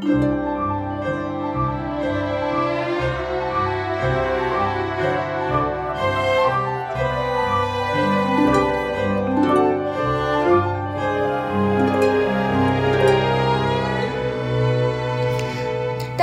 [0.00, 0.06] 大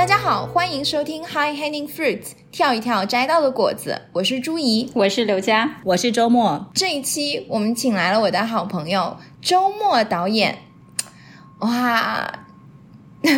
[0.04, 4.02] 家好，欢迎收听 High Hanging Fruits，跳一跳摘到的果子。
[4.12, 6.68] 我是朱怡，我是刘佳，我是周末。
[6.74, 10.58] 这一期我们请来了我的好朋友周末导演。
[11.60, 12.28] 哇，
[13.20, 13.32] 你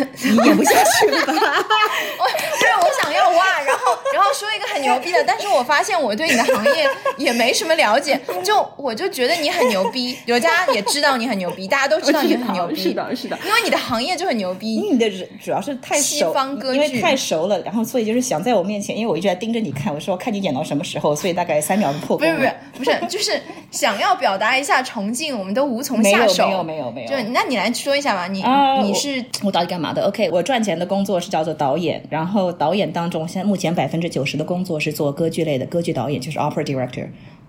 [0.45, 1.33] 演不下去了吧？
[1.33, 14.75] 我 不是我想要哇，然后然后说一个很牛逼的，但是我发现我对你的行业也没什么了解， 就我就觉得你很牛逼，刘佳也知道你很牛逼，大家都知道你很牛逼，是的，是的，因为你的行业就很牛逼。
[14.75, 22.53] 因为你的人主要是太熟，西方歌剧因为太熟了，然后所以就是想在我面前，因为我一直在盯着你看，我说看你演到什么时候，所以大概三秒就破功不是。
[22.77, 26.47] 不是不是，就是想要表达一下崇敬，我们都无从没有下手。
[26.47, 37.07] 没有没有没有就那你来说一下吧，你、啊你是我到底干嘛的？OK，我赚钱的工作是叫做导演，然后导演当中，现在目前百分之九十的工作是做歌剧类的，歌剧导演就是 opera director。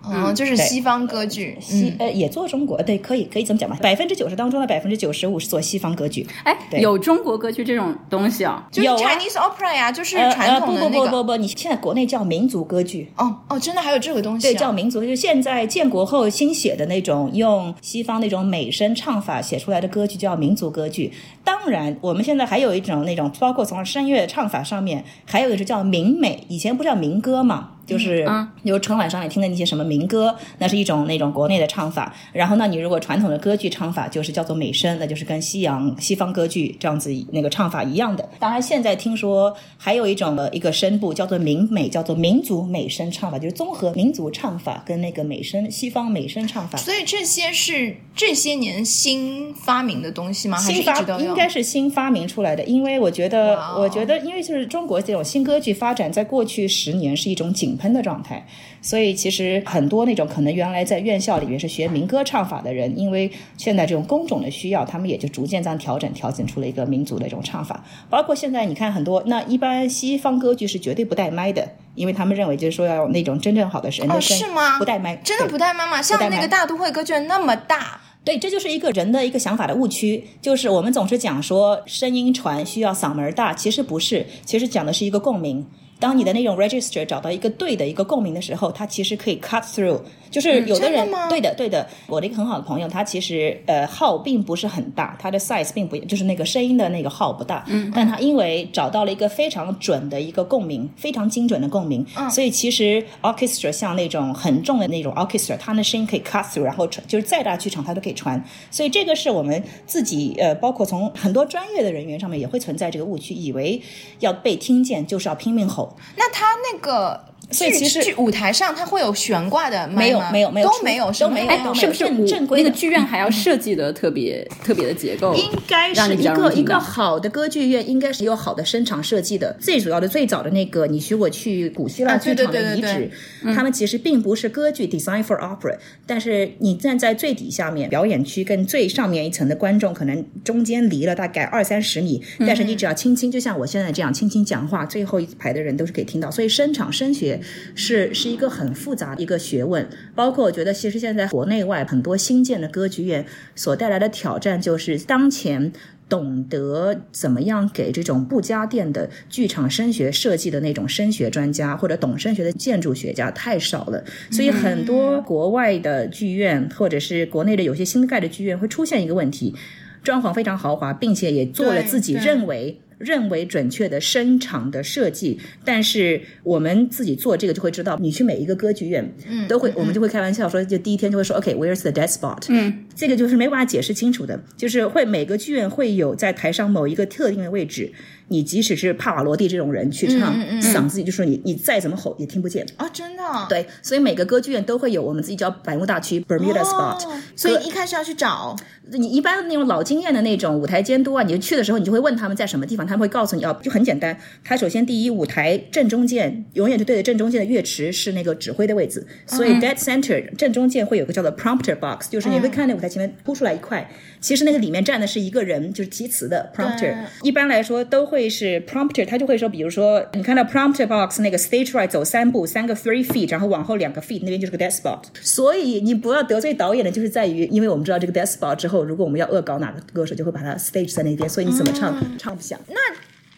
[0.08, 3.76] 嗯，就是西方歌剧，西、呃也做中国，对，可以可以这么讲吧。
[3.80, 6.26] 百分之九十当中的百分之九十五是做西方歌剧。
[6.44, 8.66] 哎，对有中国歌剧这种东西啊？
[8.70, 11.04] 就是 Chinese opera 呀，就是呃传统的呃、那个。
[11.04, 13.10] 不不不不不，你现在国内叫民族歌剧。
[13.16, 14.50] 哦哦，真的还有这个东西、啊？
[14.50, 21.12] 对，叫民族，就是现在建国后新写的那种用西方那种美声唱法写出来的歌剧，叫民族歌剧。
[21.44, 27.70] 当然，我们现在还有一种那种，包括从声乐唱法上面，还有一个是叫民美，以前不叫民歌嘛。
[27.86, 32.14] 就是，嗯就是春晚上面听的那些什么民歌，那是一种那种国内的唱法。
[32.32, 38.28] 然后呢，你如果传统的歌剧唱法，就是叫做美声，那就是跟西洋西方歌剧这样子那个唱法一样的。
[38.38, 46.78] 当然，现在听说还有一种的一个声部叫做民美，叫做民族美声唱法，就是综合民族唱法跟那个美声西方美声唱法。
[46.78, 50.58] 所以这些是这些年新发明的东西吗？
[50.58, 51.18] 还是新发一直都？
[51.20, 58.44] 应该是新发明出来的，因为我觉得我觉得，因为就是中国这种新歌剧发展，在过去十年是一种井喷的状态，
[58.82, 67.82] 所以其实很多那种可能原来在院校里面是学民歌唱法的人，因为现在这种工种的需要，他们也就逐渐这样调整，调整出了一个民族的这种唱法。
[68.10, 74.78] 包括现在你看很多，那一般西方歌剧是绝对不带麦的，因为他们认为就是说要有那种真正好的人的哦，声是吗？
[74.78, 76.02] 不带麦，真的不带麦吗？
[76.02, 85.66] 像那个大都会歌剧那么大，对，这就是一个人的一个想法的误区，就是我们总是讲说声音传需要嗓门大，其实不是，其实讲的是一个共鸣。
[86.02, 90.00] 当你的那种 register 找到一个对的一个共鸣的时候，它其实可以 cut through。
[90.32, 113.80] 就是有的人、对的对的，我的一个很好的朋友，他其实呃号并不是很大，他的 size 并不就是那个声音的那个号不大，嗯，但他因为找到了一个非常准的一个共鸣，非常精准的共鸣，嗯，所以其实 orchestra 像那种很重的那种 orchestra，它的声音可以 cut through，然后传就是再大剧场它都可以传，所以这个是我们自己呃，包括从很多专业的人员上面也会存在这个误区，以为
[114.20, 125.34] 要被听见就是要拼命吼，那他那个剧所以其实舞台上它会有悬挂的吗没有没有没有都没有都没有是不是正正规的那个剧院还要设计的特别特别的结构？
[125.34, 129.56] 应该是一个一个好的歌剧院，应该是有好的声场设计的。
[129.60, 133.10] 最主要的、最早的那个，你如果去古希腊剧场遗址，
[133.54, 135.76] 他们其实并不是歌剧 （design for opera），
[136.06, 146.30] 但是你站在最底下面，表演区跟最上面一层的观众，可能中间离了大概二三十米，但是你只要轻轻，就像我现在这样轻轻讲话，最后一排的人都是可以听到。
[146.30, 147.31] 所以声场声学
[147.74, 153.24] 是是一个很复杂的一个学问，包括我觉得其实现在国内外很多新建的歌剧院
[153.54, 155.72] 所带来的挑战，就是当前。
[156.08, 169.54] 懂得怎么样给这种不加电的剧场声学设计的那种声学专家或者懂声学的建筑学家太少了，所以很多国外的剧院或者是国内的有些新盖的剧院会出现一个问题，
[170.02, 172.78] 装潢非常豪华，并且也做了自己认为。
[173.02, 182.44] 认为准确的声场的设计，但是我们自己做这个就会知道，你去每一个歌剧院，嗯，都会，我们就会开玩笑说，就第一天就会说，OK，where's、the dead spot？
[182.48, 187.92] 嗯，这个就是没办法解释清楚的，就是会每个剧院会有在台上某一个特定的位置，
[188.32, 192.66] 你即使是帕瓦罗蒂这种人去唱，嗓子里就说你你再怎么吼也听不见。
[192.78, 198.56] 哦，真的哦对，所以每个歌剧院都会有我们自己叫百慕大区 Bermuda spot，、哦所以一开始要去找。
[198.90, 204.16] 你一般那种老经验的那种舞台监督啊，你就去的时候，你就会问他们在什么地方，他们会告诉你哦，就很简单。
[204.44, 213.88] 他首先第一，舞台正中间永远是对着正中间的乐池是那个指挥的位置，所以 dead center 正中间会有个叫做 prompter box，就是你会看那舞台前面凸出来一块，
[214.20, 216.94] 其实那个里面站的是一个人，就是提词的 prompter。
[217.22, 225.02] 一般来说都会是 prompter，他就会说，比如说你看到 prompter box 那个 stage right 走三步，三个 three feet，然后往后两个 feet，那边就是个 dead spot。
[225.20, 232.58] 所以你不要得罪导演的，就是在于，因为我们知道这个 dead spot 之后，如果我们要恶搞哪个歌手，就会把他 stage 在那边，所以你怎么唱、唱不响。
[232.68, 232.76] 那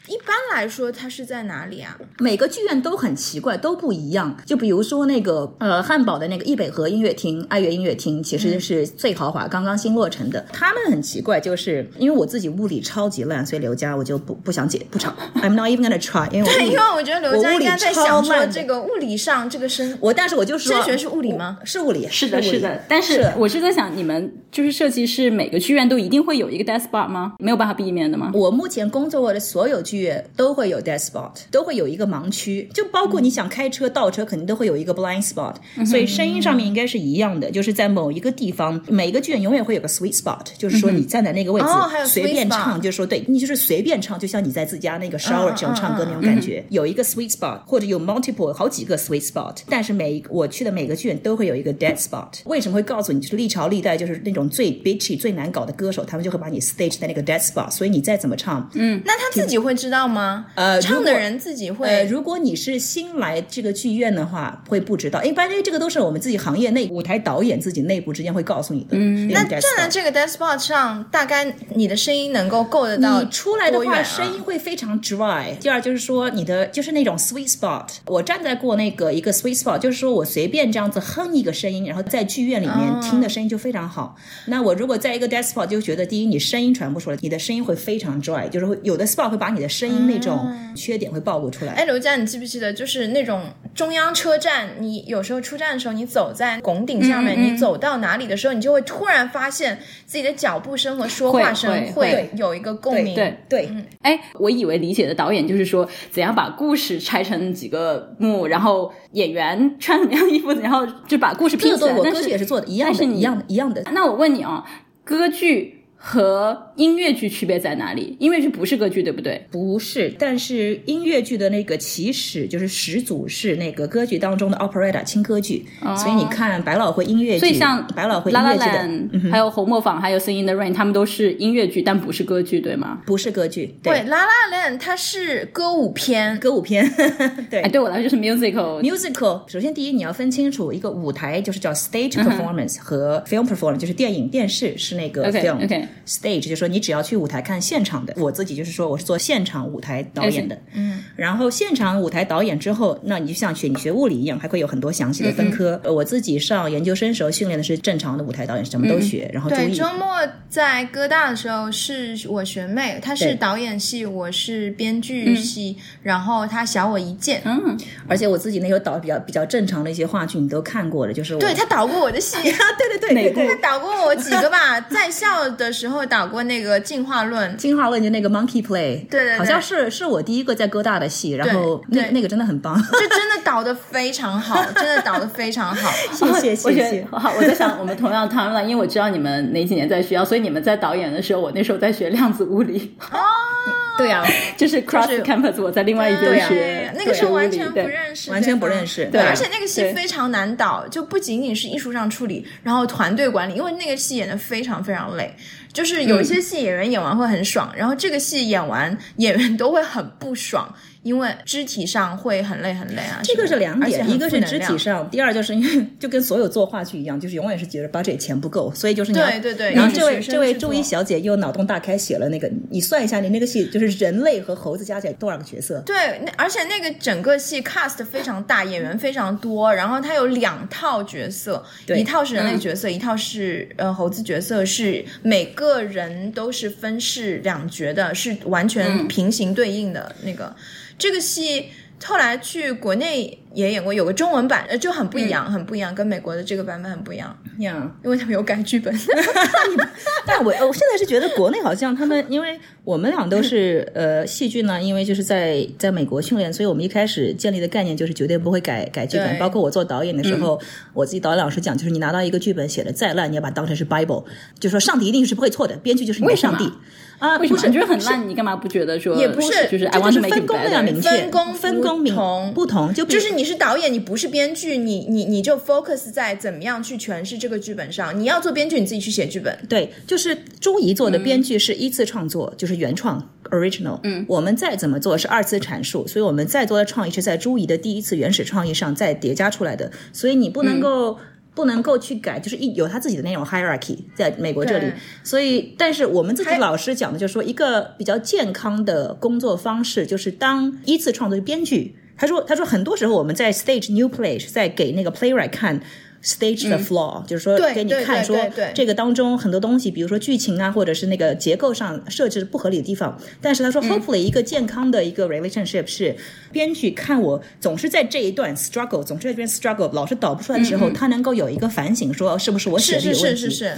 [0.06, 0.23] 一般
[0.54, 1.98] 来说，它是在哪里啊？
[2.18, 4.36] 每个剧院都很奇怪，都不一样。
[4.46, 10.44] 就比如说那个呃，汉堡的那个易北河音乐厅、爱乐音乐厅，其实是最豪华，刚刚新落成的。
[10.52, 15.12] 他们很奇怪，就是因为我自己物理超级烂，所以刘佳我就不不想解不吵。
[15.36, 27.34] I'm not even gonna try，因为我物理因为我觉得刘佳应我物理该在想说这个物理上这个升，我，但是我就说升学是物理吗是物理，是的，是的，但是我是在想，你们就是设计师，每个剧院都一定会有一个 desk spot 吗？
[27.38, 28.30] 没有办法避免的吗？
[28.34, 35.54] 我目前工作过的所有剧院都会有 dead spot，都会有一个盲区，就包括你想开车倒车，肯定都会有一个 blind spot，、
[35.86, 41.66] 所以声音上面应该是一样的，就是在某一个地方，每一个剧院永远会有个 sweet spot，就是说你站在那个位置、
[42.06, 52.28] 随便唱，就是说对你就是随便唱，就像你在自家那个 shower 嗯这样唱歌那种感觉，有一个 sweet spot 或者有 multiple 好几个 sweet spot，但是每一我去的每个剧院都会有一个 dead spot。
[52.44, 53.20] 为什么会告诉你？
[53.20, 60.33] 就是历朝历代就是那种最 bitchy 最难搞的歌手，他们就会把你 stage 在那个 dead spot，所以你再怎么唱，嗯那他自己会知道吗？
[60.54, 61.86] 呃唱的人自己会。
[61.88, 65.22] 呃，如果你是新来这个剧院的话，会不知道。
[65.22, 68.88] 一般因为这个都是我们自己行业内舞台导演自己内部之间会告诉你的。
[68.92, 75.56] 嗯，那站在这个 dead spot 上，大概你的声音能够够得到你出来的话，声音会非常 dry。
[75.58, 77.86] 第二就是说，你的就是那种 sweet spot。
[78.06, 84.16] 我站在过那个一个 sweet spot，就是说我随便这样子哼一个声音，然后在剧院里面哦听的声音就非常好。
[84.46, 91.72] 那我如果在一个 dead spot，就觉得第一你声音传不出来，你的声音会非常 dry，就是会有的 spot 会把你的声音那种缺点会暴露出来。
[91.74, 93.42] 哎，刘佳，你记不记得，就是那种
[93.74, 103.14] 中央车站，你有时候出站的时候，你走在拱顶上面，嗯嗯你走到哪里的时候，你就会突然发现自己的脚步声和说话声会有一个共鸣。
[103.14, 103.68] 对对，
[104.02, 111.88] 哎，我以为理解的导演就是说怎样把故事拆成几个幕，然后演员穿什么样衣服，然后就把故事拼起来。
[111.88, 113.82] 这个我但是歌剧也是做的一样的，是一样的，一样的。
[113.92, 114.64] 那我问你啊，
[115.04, 118.14] 歌剧和音乐剧区别在哪里？
[118.20, 119.42] 音乐剧不是歌剧，对不对？
[119.50, 125.64] 不是，但是音乐剧的那个起始就是始祖是那个歌剧当中的 operetta 轻歌剧，
[125.96, 133.00] 所以你看百老汇音乐剧，所以像百老汇音乐剧还有红磨坊，还有 Sing in the Rain，他们都是音乐剧，但不是歌剧，对吗？
[133.06, 136.86] 不是歌剧，对，La La Land 它是歌舞片，歌舞片，
[137.48, 137.68] 对哎，。
[137.70, 138.82] 对我来说就是 musical。
[138.82, 145.66] Musical，首先第一你要分清楚一个舞台就是叫 stage 嗯 performance 和 film performance，就是电影电视是那个 film。
[146.06, 155.80] Stage 就是说你只要去舞台看现场的，我自己就是说我是做现场舞台导演的，嗯，然后现场舞台导演之后，那你就像学你学物理一样，还会有很多详细的分科。
[155.84, 160.16] 呃我自己上研究生时候训练的是正常的舞台导演，什么都学，然后注对，周末
[160.48, 167.40] 在哥大的时候是我学妹，她是导演系，我是编剧系，然后她小我一届。
[167.44, 173.48] 嗯，而且我自己那时候导比较比较正常的一些话剧，你都看过了，就是我对她导过我的戏， 对对对对对。
[173.48, 177.56] 她导过我几个吧， 在校的时候导过那个进化论。
[177.56, 185.90] 进化论就那个 Monkey Play，对对对好像是是我第一个在哥大的戏，然后对对那那个真的很棒，这真的导的非常好， 真的导的非常好。
[186.12, 187.06] 谢谢谢谢。
[187.10, 192.96] 好，我在想我们同样 timeline，因为我知道你们哪几年在学校，所以你们在导演的时候，我那时候在学量子物理，
[193.96, 194.24] 对啊，
[194.56, 205.34] 就是 cross campus，我在另外一边学，那个时候完全不认识，完全不认识对，而且那个戏非常难导，就不仅仅是艺术上处理，然后团队管理，因为那个戏演的非常非常累。
[205.74, 210.72] 就是有一些戏演员演完会很爽，然后这个戏演完演员都会很不爽，
[211.04, 213.20] 因为肢体上会很累很累啊。
[213.22, 225.78] 这个是两点，一个是肢体上，第二就是因为就跟所有做话剧一样，就是永远是觉得 budget 钱不够，所以就是你要对对对然后这位这位学生制作朱一小姐又脑洞大开写了那个，你算一下，你那个戏就是人类和猴子加起来多少个角色？
[225.84, 240.54] 对，那而且那个整个戏 cast 非常大，演员非常多，然后它有两套角色，一套是人类角色，一套是呃猴子角色，是每个人都是分饰两角的，是完全平行对应的那个。
[240.98, 241.66] 这个戏
[242.04, 248.94] 后来去国内也演过，有个中文版，呃，就很不一样，很不一样，跟美国的这个版本很不一样，呀、因为他们有改剧本。
[250.26, 259.38] 但我我现在是觉得国内好像他们，因为我们俩都是 呃戏剧呢，因为就是在在美国训练，所以我们一开始建立的概念就是绝对不会改改剧本。
[259.38, 260.60] 包括我做导演的时候，
[260.92, 264.24] 我自己导演老师讲，就是你拿到一个剧本写的再烂，你要把它当成是 Bible，
[264.58, 266.70] 就说上帝一定是不会错的，编剧就是你的上帝
[267.18, 267.60] 啊，为什么？
[267.60, 270.82] 不是你觉得很烂，你干嘛不觉得说也不是就是这 I 就 want 是 to make 分 it 工要 better？
[270.82, 278.18] 明确，分工分工明不同不同，就就是你是导演，你不是编剧，你你你就 focus 在怎么样去诠释这个剧本上。
[278.18, 279.56] 你要做编剧，你自己去写剧本。
[279.68, 283.98] 对，就是朱怡做的编剧是一次创作，就是原创 original。
[284.02, 291.18] 嗯，我们再怎么做是二次阐述，所以我们再多的创意是在朱怡的第一次原始创意上再叠加出来的，所以你不能够。
[291.54, 294.92] 不能够去改，就是一有他自己的那种 hierarchy，在美国这里，
[295.22, 305.80] 所以但是我们自己老师讲的就是说，一个比较健康的工作方式，就是当依次创作编剧，他说他说很多时候我们在 stage new play 在给那个 playwright 看。
[306.24, 308.36] Stage the flaw，、就是说对给你看说
[308.74, 313.20] 这个当中很多东西，比如说剧情啊，或者是那个结构上设置不合理的地方。
[313.40, 316.16] 但是他说，hopefully 一个健康的一个 relationship 是
[316.50, 323.40] 编剧看我总是在这一段 struggle，总是在这边 struggle，老是导不出来的时候，他能够有一个反省，说是不是我写的有问题？
[323.40, 323.76] 是是是是。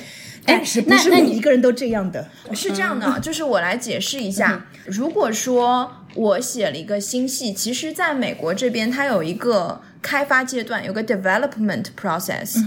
[0.48, 2.28] 但是不是那那你每一个人都这样的。
[2.54, 4.64] 是这样的，就是我来解释一下。
[4.84, 12.62] 如果说我写了一个新戏，其实在美国这边它有一个开发阶段，有个 development process。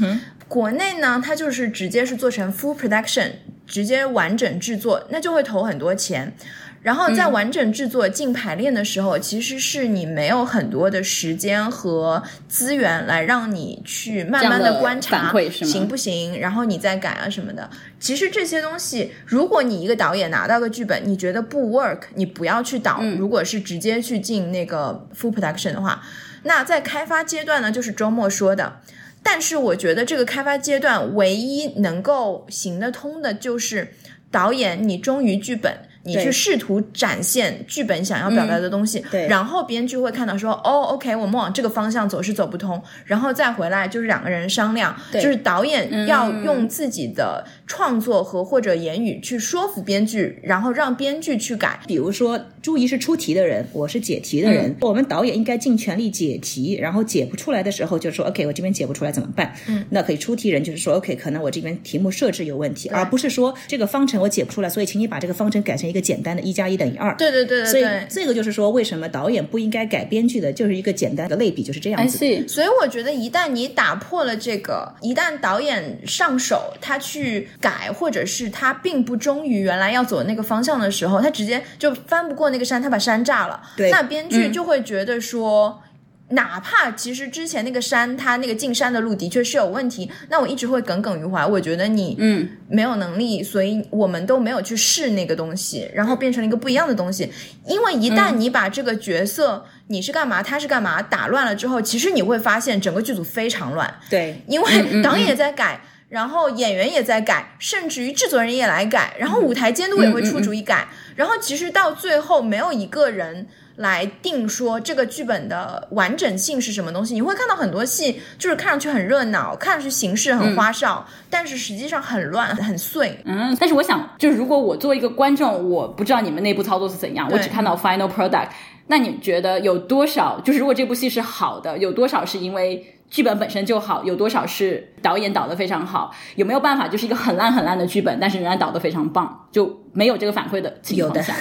[0.50, 3.31] 国内呢，它就是直接是做成 full production，
[3.65, 6.34] 直接完整制作，那就会投很多钱。
[6.81, 17.69] 然后在完整制作进排练的时候，其实是你没有很多的时间和资源来让你去慢慢的观察行不行，然后你再改啊什么的。
[18.00, 23.01] 其实这些东西，如果你一个导演拿到个剧本，你觉得不 work，你不要去导。
[23.17, 26.01] 如果是直接去进那个 full production 的话，
[26.43, 28.81] 那在开发阶段呢，就是周末说的。
[29.22, 33.93] 但是我觉得这个开发阶段唯一能够行得通的，就是
[34.31, 39.28] 导演你忠于剧本，你去试图展现剧本想要表达的东西，对。
[39.28, 51.80] 然后编剧会看到说，哦，OK，我们往这个方向走是走不通，然后再回来就是两个人商量，就是导演要用自己的创作和或者言语去说服编剧，然后让编剧去改。
[51.88, 59.54] 比如说，朱怡是出题的人，我是解题的人，我们导演应该尽全力解题，然后解不出来的时候就说 OK，我这边解不出来怎么办？
[59.68, 67.15] 嗯，那可以出题人就是说 OK，可能我这边题目设置有问题，而不是说这个方程我解不出来，所以请你把这个方程改成一个简单的一加一等于二。
[67.18, 67.86] 对对对所以。
[68.10, 72.18] 这个就是说，为什么导演不应该改编剧的，就是一个简单的类比，就是这样子。
[72.48, 83.62] 所以我觉得，一旦你打破了这个，一旦导演上手，他去改，或者是他并不忠于原来要走的那个方向的时候，他直接就翻不过那个山，他把山炸了。
[83.77, 85.82] 对那编剧就会觉得说。
[86.29, 91.45] 哪怕其实之前那个山，它那个进山的路的确是有问题，那我一直会耿耿于怀。
[91.45, 97.31] 我觉得你嗯没有能力，所以我们都没有去试那个东西，然后变成了一个不一样的东西。
[97.65, 105.81] 因为一旦你把这个角色、你是干嘛，他是干嘛打乱了之后，其实你会发现整个剧组非常乱，对，因为导演也在改。
[106.09, 113.45] 然后演员也在改，甚至于制作人也来改，然后舞台监督也会出主意改，然后其实到最后没有一个人
[113.79, 117.13] 来定说这个剧本的完整性是什么东西。
[117.13, 123.17] 你会看到很多戏就是看上去很热闹，看上去形式很花哨，但是实际上很乱很碎。
[123.24, 128.50] 嗯，但是我想，就是如果我作为一个观众，我不知道你们内部操作是怎样，我只看到 final product，
[128.88, 130.41] 那你觉得有多少？
[130.41, 136.13] 就是如果这部戏是好的，有多少是因为剧本本身就好，有多少是导演导的非常好？
[136.36, 141.34] 有没有办法就是一个很烂很烂的剧本，但是仍然导的非常棒，就没有这个反馈的情况下？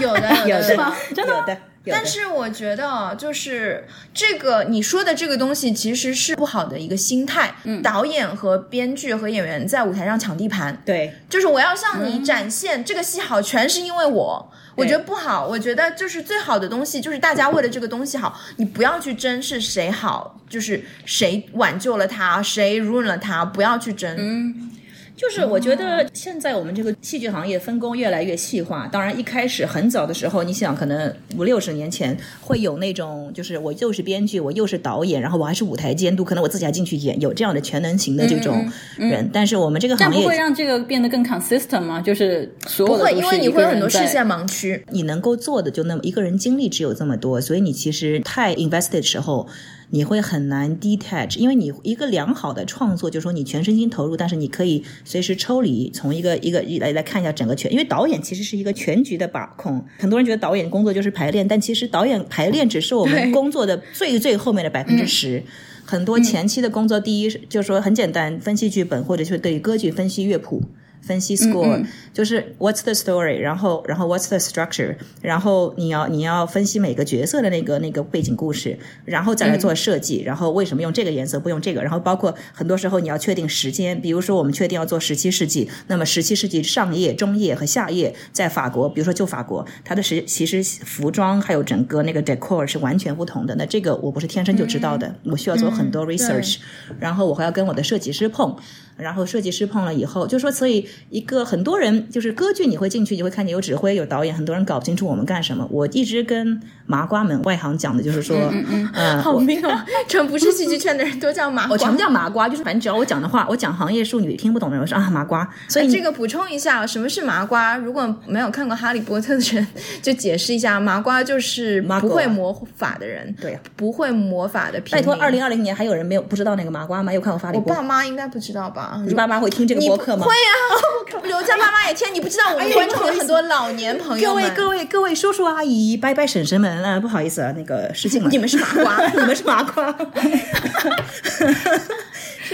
[0.00, 7.54] 有的， 有的的，真的吗真的，有的但是我觉得啊，就是这个你说的这个东西其实是不好的一个心态。
[7.64, 11.14] 嗯，导演和编剧和演员在舞台上抢地盘，对。
[11.28, 14.50] 就是我要向你展现、这个戏好，全是因为我。
[14.76, 24.12] 我觉得不好，我觉得就是最好的东西，就是大家为了这个东西好，你不要去争是谁好，就是谁挽救了他，谁 ruin 了他，不要去争。
[24.18, 24.72] 嗯，
[25.16, 28.88] 就是我觉得现在我们这个戏剧行业分工越来越细化。
[28.88, 39.30] 当然，一开始很早的时候，你想可能五六十年前会有那种，就是我又是编剧，我又是导演，然后我还是舞台监督，可能我自己还进去演，有这样的全能型的这种人。
[39.32, 42.00] 但是我们这个行业，不会让这个变得更 consistent 吗？
[42.00, 44.84] 就是所有不会，因为你会有很多视线盲区。
[44.90, 49.46] 你能够做的就那么一个人精力只有这么多，所以你其实太 invested 的时候。
[49.94, 59.84] 你会很难 detach，因为你一个良好的创作，就是说你全身心投入，但是你可以随时抽离，从一个一个来来看一下整个全，因为导演其实是一个全局的把控。
[59.98, 65.40] 很多人觉得导演工作就是排练，但其实导演排练只是我们工作的最最后面的百分之十。
[65.84, 70.60] 很多前期的工作，第一是就是说很简单，分析剧本，或者是对歌剧分析乐谱。
[71.06, 93.54] 分析 score、就是 what's the story，然后然后 what's the structure，然后你要你要分析每个角色的那个那个背景故事，然后再来做设计，然后为什么用这个颜色不用这个，然后包括很多时候你要确定时间，比如说我们确定要做十七世纪，那么十七世纪上叶、中叶和下叶在法国，比如说就法国，它的实其实服装还有整个那个 decor 是完全不同的。
[93.56, 96.56] 那这个我不是天生就知道的，我需要做很多 research，、
[96.98, 98.56] 然后我还要跟我的设计师碰。
[98.96, 105.66] 然后设计师碰了以后，就说所以一个很多人就是歌剧你会进去，你会看见有指挥有导演，很多人搞不清楚我们干什么。
[105.70, 109.70] 我一直跟麻瓜们外行讲的就是说，嗯嗯嗯，好命哦，
[110.06, 111.72] 全不是戏剧圈的人都叫麻瓜。
[111.72, 115.48] 我全部叫麻瓜，就是反正只要我讲的话，我讲行业术语听不懂的人，我说啊麻瓜。
[115.68, 117.76] 所以这个补充一下，什么是麻瓜？
[117.76, 119.66] 如果没有看过《哈利波特》的人，
[120.02, 124.80] 就解释一下，麻瓜就是不会魔法的人，对，不会魔法的。
[124.90, 127.12] 拜托，二零二零年还有人没有不知道那个麻瓜吗？
[127.12, 127.74] 有看过《哈利波特》？
[127.76, 128.83] 我爸妈应该不知道吧？
[129.06, 130.26] 你爸妈会听这个播客吗？
[130.26, 132.12] 会啊， 刘家爸妈也听。
[132.14, 138.28] 你不知道我们观众有很多老年朋友各位各位各位叔叔阿姨、伯伯婶婶们啊，不好意思啊，那个失敬了。
[138.30, 139.94] 你们是麻瓜， 你们是麻瓜。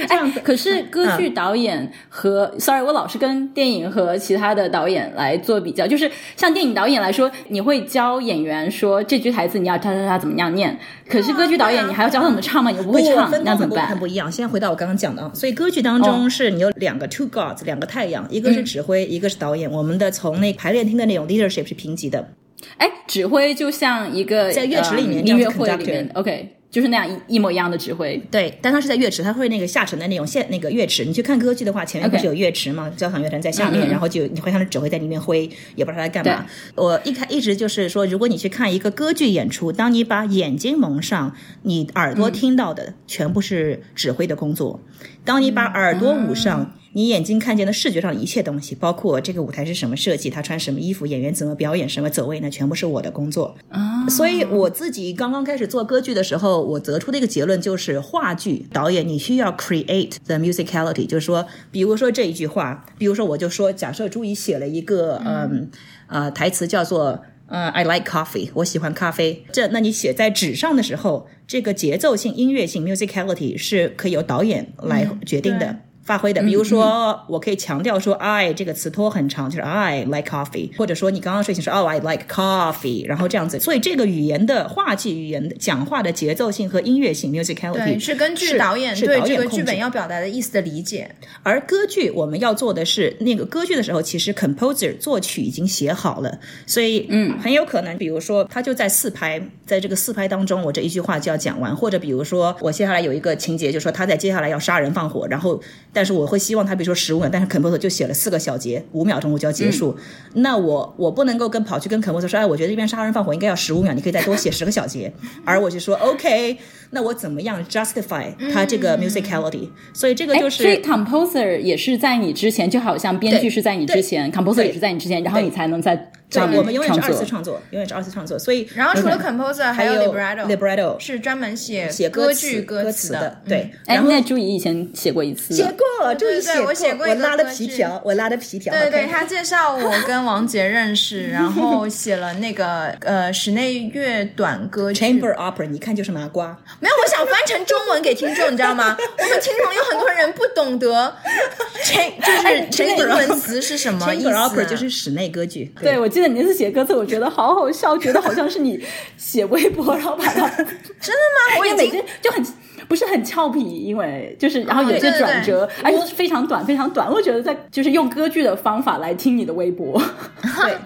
[0.08, 5.86] 哎，可是歌剧导演和，sorry，我老是跟电影和其他的导演来做比较。
[5.86, 10.78] 就是像电影导演来说，你会教演员说这句台词你要他他他怎么样念。
[11.08, 12.70] 可是歌剧导演你还要教他怎么唱吗？
[12.70, 13.86] 你又不会唱，那怎么办？
[13.86, 14.30] 很不一样。
[14.30, 19.70] 现在回到我刚刚讲的啊，所以歌剧当中是你有两个 two gods，两个太阳，一个是指挥，一个是导演。
[19.70, 22.28] 我们的从那排练厅的那种 leadership 是平级的。
[22.76, 26.56] 哎，指挥就像一个在乐池里面音乐会里面，OK。
[26.70, 31.04] 就是那样一一模一样的指挥，对，但他是在乐池，他会那个下沉的那种线那个乐池。
[31.04, 32.88] 你去看歌剧的话，前面不是有乐池吗？
[32.96, 36.46] 交响乐团在下面，然后就你会看到指挥在里面挥，也不知道他在干嘛。
[36.76, 44.78] 我一开一直就是说，如果你去看一个歌剧演出，当你把眼睛蒙上，你耳朵听到的全部是指挥的工作；
[45.24, 46.72] 当你把耳朵捂上。
[46.92, 53.56] 你眼睛看见的视觉上的一切东西，包括这个舞台是什么设计，他穿什么衣服，演员怎么表演，什么走位，那全部是我的工作。
[53.68, 65.70] 啊，所以我自己刚刚开始做歌剧的时候，我得出的一个结论就是，话剧导演你需要 create the musicality，就是说，比如说这一句话，比如说我就说，假设朱怡写了一个嗯
[66.08, 69.44] 呃台词叫做呃 I like coffee，我喜欢咖啡。
[69.52, 75.76] 这那你写在纸上的时候，这个节奏性、音乐性 musicality 是可以由导演来决定的。
[76.10, 91.08] 发挥的，比如说，我可以强调说，I 这个词拖很长，就是 I like coffee，或者说你刚刚睡醒说，Oh I like coffee，然后这样子，所以这个语言的话剧语言的讲话的节奏性和音乐性 musicality 是根据导演对这个剧本要表达的意思的理解。
[91.44, 105.62] 而歌剧我们要做的是，那个歌剧的时候，其实 composer 作曲已经写好了，所以嗯，很有可能，比如说他就在四拍，在这个四拍当中，我这一句话就要讲完，或者比如说我接下来有一个情节，就说他在接下来要杀人放火，然后。
[105.92, 109.96] 但是我会希望他，比如说十五秒，但是 composer 就写了四个小节，五秒钟我就要结束。
[110.34, 115.12] 那我我不能够跟跑去跟 composer 说，哎，我觉得这边杀人放火应该要十五秒，你可以再多写十个小节。
[115.44, 116.56] 而我就说，OK，
[116.90, 119.68] 那我怎么样 justify 他这个 musicality？
[119.92, 126.10] 所以这个就是，所以 composer 也是在你之前，就好像编剧是在你之前，composer 也是在你之前，然后你才能在。
[126.30, 128.38] 对，我们永远是二次创作，永远是二次创作。
[128.38, 133.40] 所以，然后除了 composer，还有 libretto，libretto 是专门写写歌剧歌词的。
[133.48, 138.72] 对，哎，那朱怡以前写过一次，写过，朱怡写过，我拉的皮条，我拉的皮条。
[138.72, 146.56] 对对，他介绍我跟王杰认识， 然后写了那个呃室内乐短歌 chamber opera，你看就是麻瓜。
[146.78, 148.96] 没有，我想翻成中文给听众，你知道吗？
[149.18, 151.12] 我们听众有很多人不懂得
[151.84, 155.74] chamber 就是英文词是什么意思？opera 就是室内歌剧。
[155.80, 156.94] 对，我记得你那次写歌词。
[156.94, 158.80] 我觉得好好笑，觉得好像是你
[159.16, 161.58] 写微博，然后把它 真的吗？
[161.58, 162.44] 我也每天就很
[162.88, 167.10] 不是很俏皮，因为就是然后有些转折，而且是非常短，非常短。
[167.10, 170.00] 我觉得在就是用歌剧的方法来听你的微博，
[170.62, 170.76] 对。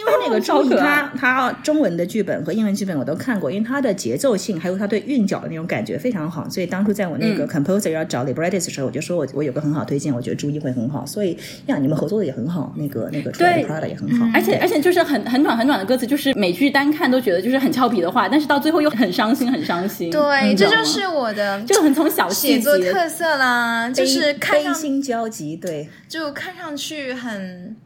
[0.00, 11.36] 因为那个 周易，他他中文的剧本和英文剧本我都看过，因为它的节奏性还有他对韵脚的那种感觉非常好，所以当初在我那个 composer 要找 librettist 的时候，我就说我我有个很好推荐，我觉得朱一会很好，所以
[11.66, 20.10] 呀，你们合作的也很好，那个那个 Prada 也很好，而且而且就是很很短很短的歌词，就是每句单看都觉得就是很俏皮的话，但是到最后又很伤心很伤心。
[20.10, 27.76] 对，这就是我的就很从小写作特色啦，就是悲心交集，对，就看上去很。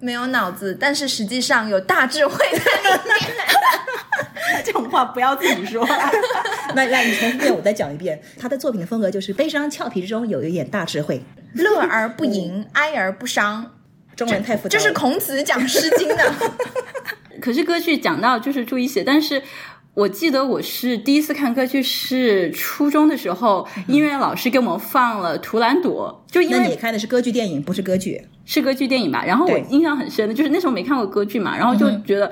[0.00, 3.30] 没有脑子，但是实际上有大智慧在里面。
[4.64, 5.86] 这种话不要自己说。
[6.74, 8.20] 那那你重复一遍，我再讲一遍。
[8.38, 11.22] 他的作品的风格就是悲伤俏皮之中有一点大智慧，
[11.54, 13.72] 乐而不淫，哀而不伤。
[14.16, 14.70] 中文太复杂。
[14.70, 16.32] 这是孔子讲《诗经》的。
[17.40, 19.42] 可是歌剧讲到就是注意写，但是。
[19.98, 29.24] 我记得我是第一次看歌剧是初中的时候，音乐老师给我们放了《图兰朵》，就因为你看的是歌剧电影，不是歌剧，是歌剧电影吧？
[29.26, 32.30] 然后我印象很深的就是那时候没看过歌剧嘛，然后就觉得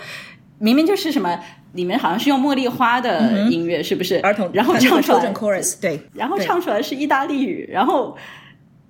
[0.60, 1.36] 明明就是什么
[1.72, 4.20] 里面好像是用茉莉花的音乐，是不是？
[4.20, 8.16] 儿童，然后唱出来，chorus，对，然后唱出来是意大利语，然后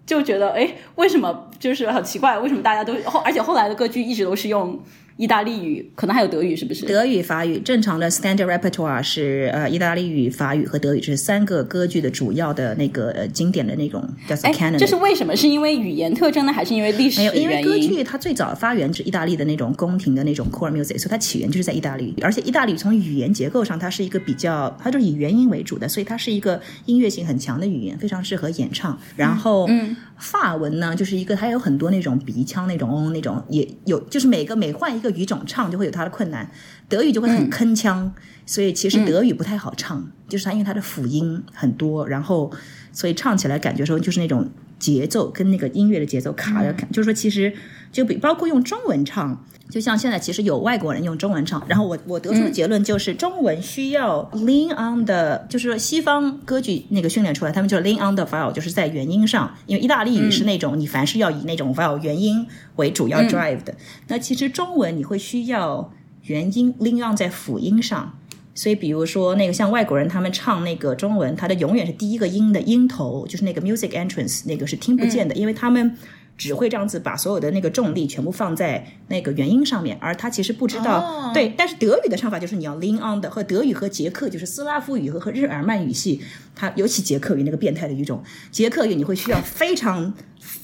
[0.05, 4.79] 就觉得哎，为什么就是好奇怪，为什么大家都后，而且后来的歌剧一直都是用。
[5.17, 6.85] 意大利语可能还有德语，是不是？
[6.87, 14.79] 德语、法语，正常的 standard repertoire 是呃意大利语、法语和德语，这是三个歌剧的主要的那个呃经典的那种叫做 canon。
[14.79, 15.35] 这是为什么？
[15.35, 17.43] 是因为语言特征呢，还是因为历史原因？
[17.43, 22.15] 因为歌剧它最早发源是意大利的那种宫廷的那种 choral music，所以它起源就是在意大利。
[22.23, 28.99] 而且意大利从语言结构上，它是一个比较，它就是以元音为主的，所以它是一个音乐性很强的语言，非常适合演唱。
[29.17, 29.97] 然后，嗯。
[30.19, 36.51] 发文呢，就是一个它有很多那种鼻腔那种那种也有，就是每个每换一个语种唱就会有它的困难。
[36.89, 38.11] 德语就会很铿锵，
[38.47, 42.53] 所以其实德语不太好唱，就是它因为它的辅音很多，然后
[42.93, 44.49] 所以唱起来感觉说就是那种
[44.79, 47.53] 节奏跟那个音乐的节奏卡的，就是说其实
[47.91, 49.45] 就比包括用中文唱。
[49.69, 63.75] 就像现在，其实有外国人用中文唱，然后我我得出的结论就是，中文需要 lean on 的，就是说西方歌剧那个训练出来，他们就 lean on the vowel，就是在元音上，因为意大利语是那种你凡是要以那种 vowel 元音为主要 drive 的，
[64.07, 68.17] 那其实中文你会需要元音 lean on 在辅音上，
[68.57, 75.97] 所以比如说那个像外国人他们唱那个中文，他的永远是第一个音的音头，就是那个 music entrance 那个是听不见的，因为他们。
[76.39, 81.33] 只会这样子把所有的那个重力全部放在那个元音上面，而他其实不知道。
[81.33, 86.21] 对，但是德语的唱法就是你要 lean on 的，和德语和捷克就是斯拉夫语和和日耳曼语系，
[86.55, 90.13] 它尤其捷克语那个变态的语种，捷克语你会需要非常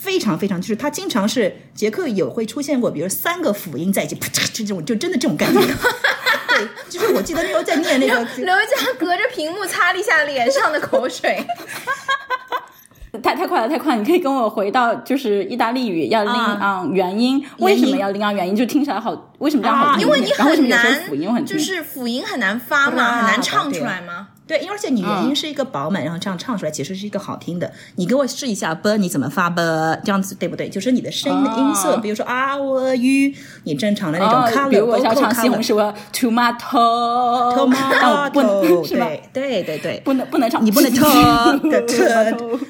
[0.03, 5.61] 非常非常，就是他经常是杰克有会出现过，比如三个辅音在一起，啪嚓就这种就真的这种感觉。
[5.63, 11.47] 对，就是我记得那时候在念那个，刘佳隔着屏幕擦了一下脸上的口水。
[13.23, 13.95] 太太快了，太快！
[13.97, 18.57] 你可以跟我回到就是意大利语要 lean on 元音，为什么要 lean on 元音？
[18.57, 20.01] 就听起来好，为什么这样好听？
[20.01, 24.29] 因为你很难，辅音很就是辅音很难发嘛，很难唱出来吗？
[24.47, 27.71] 对，因为而且你元音是一个饱满，然后这样唱出来其实是一个好听的。
[27.97, 29.63] 你给我试一下 b，你怎么发 b？
[30.05, 30.69] 这样子对不对？
[30.69, 41.05] 就是你的声音的音色，比如说啊我 u，你正常的那种 color，比如我要唱西红柿，我 tomato，tomato，对对对对，不能不能唱，你不能 to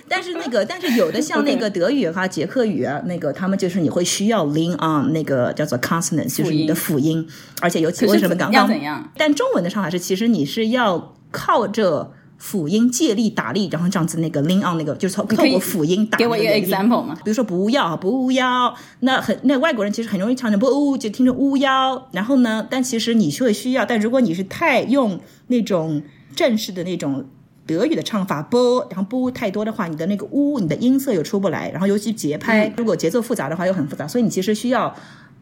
[0.08, 7.26] 但是那个，但是有的像那个 德语哈、捷克语啊，那个他们就是你会需要 lean on 那个叫做 consonant，就是你的辅音，
[7.60, 8.68] 而且尤其为什么刚刚？
[9.16, 11.14] 但中文的唱法是，其实你是要。
[11.32, 16.18] 靠着辅音借力打力，然后这样子那个 lean on 那个就是透过辅音打。
[16.18, 17.16] 给我一个 example 吗？
[17.24, 26.02] 比如说不要不要，那很那外国人其实很容易唱成不就听着乌妖，然后呢，但其实你是会需要，但如果你是太用那种
[26.34, 27.24] 正式的那种
[27.64, 34.92] 德语的唱法不，然后不太多的话，你的那个呜，你的音色又出不来，然后尤其节拍，如果节奏复杂的话又很复杂，所以你其实需要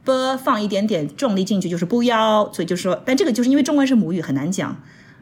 [0.04, 0.12] 不
[0.44, 4.76] 放一点点重力进去，就是不要，所以就是说，但这个就是因为中文是母语，很难讲。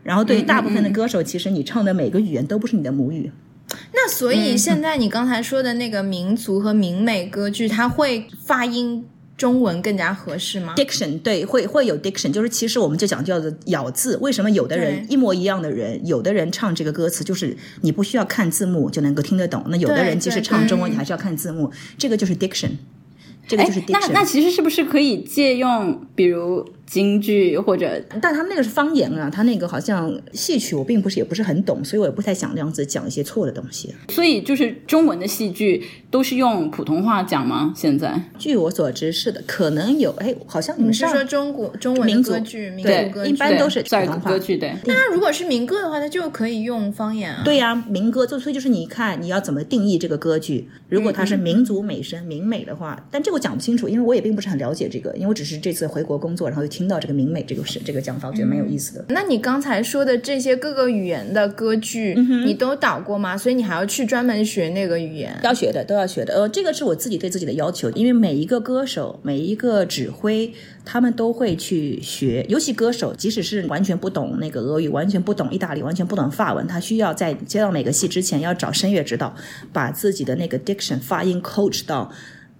[0.08, 3.30] 然后，对于大部分的歌手，其实你唱的每个语言都不是你的母语。
[3.92, 9.04] 那所以现在你刚才说的那个民族和民美歌剧，它会发音
[9.36, 14.16] 中文更加合适吗？Diction 对，会会有 Diction，就是其实我们就讲叫做咬字。
[14.22, 22.70] 为什么有的人一模一样的人，有的人唱这个歌词就是你不需要看字幕就能够听得懂，那有的人即使唱中文，你还是要看字幕，这个就是 Diction。
[23.46, 23.82] 这个就是。
[23.82, 23.92] diction。
[23.92, 26.66] 那那其实是不是可以借用，比如？
[26.88, 33.94] 京剧或者，但他们那个是方言啊，他那个好像戏曲，我并不是也不是很懂，所以我也不太想这样子讲一些错的东西。
[34.08, 37.72] 所以就是中文的戏剧都是用普通话讲吗？
[37.76, 38.18] 现在？
[38.38, 44.74] 据我所知是的，可能有，哎，好像你们是说中国中文民族歌剧，民族歌剧一般都是普通话歌剧，对。
[44.86, 47.42] 那如果是民歌的话，它就可以用方言啊？
[47.44, 50.68] 对呀，民歌就所以就是你看你要怎么定义这个歌剧？
[50.88, 57.58] 如果它是民族美声、民美的话，但这我讲不清楚，因为我也并不是很了解这个，因为我只是这次回国工作，然后就听到这个明美这个。
[57.58, 59.04] 就是这个讲法，我觉得蛮有意思的。
[59.08, 62.14] 那你刚才说的这些各个语言的歌剧，
[62.46, 63.36] 你都导过吗？
[63.36, 65.36] 所以你还要去专门学那个语言？
[65.42, 66.32] 要学的，都要学的。
[66.32, 72.46] 呃，这个是我自己对自己的要求，因为每一个歌手、每一个指挥，他们都会去学。
[72.48, 79.34] 尤其歌手，即使是完全不懂那个俄语，完全不懂意大利，完全不懂法文，他需要在接到每个戏之前，要找声乐指导，
[79.72, 82.12] 把自己的那个 diction 发音 coach 到。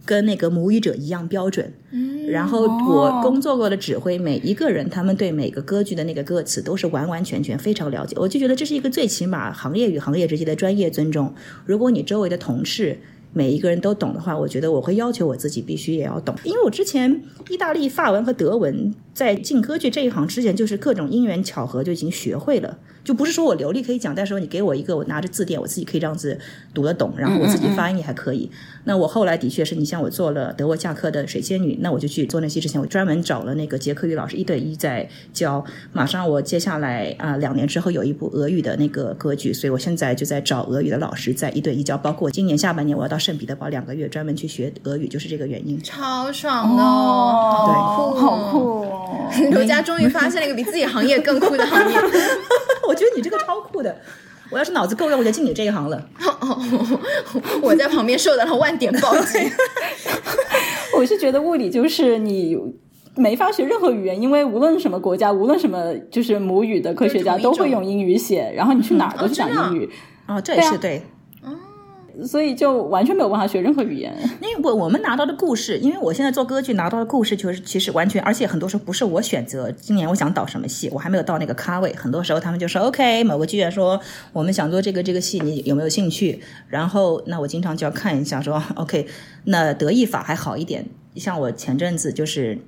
[0.08, 11.34] 跟那个母语者一样标准，嗯，然后我工作过的指挥每一个人，他们对每个歌剧的那个歌词都是完完全全非常了解，我就觉得这是一个最起码行业与行业之间的专业尊重。
[11.66, 12.98] 如果你周围的同事
[13.34, 18.94] 每一个人都懂的话，我觉得我会要求我自己必须也要懂，因为我之前意大利法文和德文。
[19.18, 22.78] 在进歌剧这一行之前，就是各种因缘巧合就已经学会了。
[23.02, 26.38] 就不是说我流利可以讲，但是说你给我一个，我拿着字典，我自己可以这样子
[26.72, 28.48] 读得懂，然后我自己发音也还可以。
[28.84, 35.64] 那我后来的确是你像我做了德沃夏克的水仙女，那我就去做那戏之前，我专门找了那个杰克语老师一对一在教。
[35.92, 41.96] 马上我接下来啊两年之后有一部俄语的那个歌剧，所以我现在就在找俄语的老师在一对一教。
[41.98, 45.82] 包括今年下半年我要到圣彼得堡两个月，专门去学俄语，就是这个原因。
[45.82, 47.74] 超爽的，哦，对，
[48.20, 49.30] 好酷哦！
[49.50, 51.98] 刘佳终于发现了一个比自己行业更酷的行业。
[52.86, 53.96] 我觉得你这个超酷的，
[54.50, 56.08] 我要是脑子够用，我就进你这一行了。
[56.40, 56.60] 哦
[57.62, 59.38] 我在旁边受到了万点暴击。
[60.96, 62.56] 我是觉得物理就是你
[63.14, 69.90] 没法学任何语言，因为无论什么国家，无论什么就是母语的科学家都会用英语写，然后你去哪儿都是讲英语。
[70.26, 71.02] 哦，这也是对。
[72.26, 74.14] 所以就完全没有办法学任何语言。
[74.40, 79.70] 因为我我们拿到的故事，因为我现在做歌剧拿到的故事，就是其实完全，而且很多时候不是我选择。
[79.72, 81.94] 今年我想导什么戏，我还没有到那个咖位。
[81.94, 84.00] 很多时候他们就说 OK，某个剧院说
[84.32, 86.40] 我们想做这个这个戏，你有没有兴趣？
[86.68, 89.06] 然后那我经常就要看一下，说 OK，
[89.44, 90.84] 那德意法还好一点。
[91.16, 92.58] 像我前阵子就是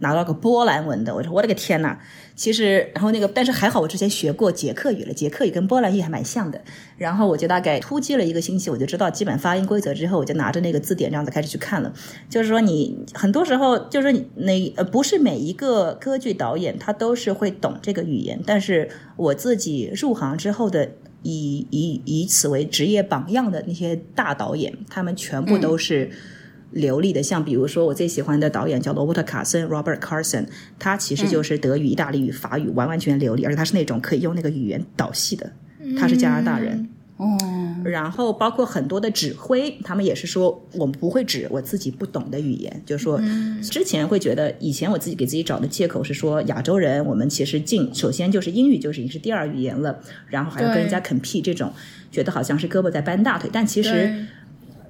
[0.00, 1.98] 拿到个波兰文的，我说我的个天呐！
[2.36, 6.60] 其实，然后那个，但是还好，我之前学过捷克语了，捷克语跟波兰语还蛮像的。
[6.96, 11.92] 然后我就大概突击了一个星期，我就知道基本发音规则之后，我就拿着那个字典这样子开始去看了。
[12.30, 20.88] 就是说，你很多时候就是你那呃，不是每一个歌剧导演他都是会懂这个语言，但是我自己入行之后的
[21.22, 26.08] 以以以此为职业榜样的那些大导演，他们全部都是。
[26.70, 30.44] 流利的，像比如说我最喜欢的导演叫罗伯特卡森 （Robert Carson），
[30.78, 35.50] 他其实就是德语、意大利语、法语完完全全流利，而且他是那种可以用那个语言导戏的。
[35.96, 37.26] 他是加拿大人哦。
[37.84, 43.18] 然后包括很多的指挥，他们也是说我们不会指我自己不懂的语言，就是说
[43.62, 51.72] 之前会觉得以前我自己给自己找的借口是说亚洲人我们其实进首先就是英语就是已经是第二语言了，然后还要跟人家 compete 这种，
[52.10, 54.26] 觉得好像是胳膊在搬大腿，但其实。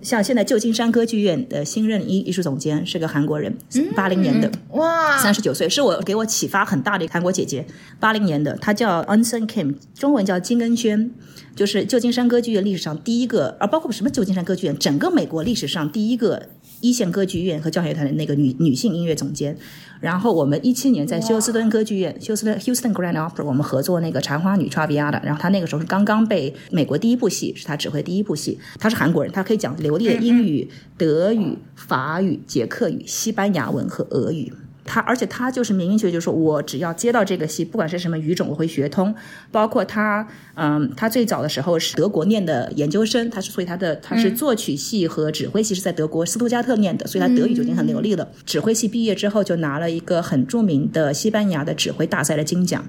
[0.02, 3.56] 像现在旧金山歌剧院的新任艺艺术总监是个韩国人，
[3.94, 7.66] 八零年的，哇，三十九岁，是我给我启发很大的韩国姐姐，
[7.98, 11.10] 八零年的，她叫 Anson Kim，中文叫金恩轩，
[11.54, 16.48] 就是旧金山歌剧院历史上第一个，而包括什么旧金山歌剧院，整个美国历史上第一个。
[16.80, 19.56] 一线歌剧院和交响乐团的那个女女性音乐总监，
[20.00, 34.52] 然后我们一七年在休斯顿歌剧院休斯顿 Houston Grand Opera 我们合作那个《茶花女》《Traviata》，然后她那个时候是刚刚被美国第一部戏是她指挥第一部戏，她是韩国人，她可以讲流利的英语、德语、法语、捷克语、西班牙文和俄语。
[34.88, 39.14] 他，而且他就是明明确就是说我只要接到这个戏，不管是什么语种，我会学通。
[39.52, 48.26] 包括他，嗯，他最早的时候是德国念的研究生，他是所以他的他是作曲系和指挥系是在德国斯图加特念的，所以他德语就已经很流利了。
[48.46, 52.82] 指挥系毕业之后就拿了一个很著名的西班牙的指挥大赛的金奖，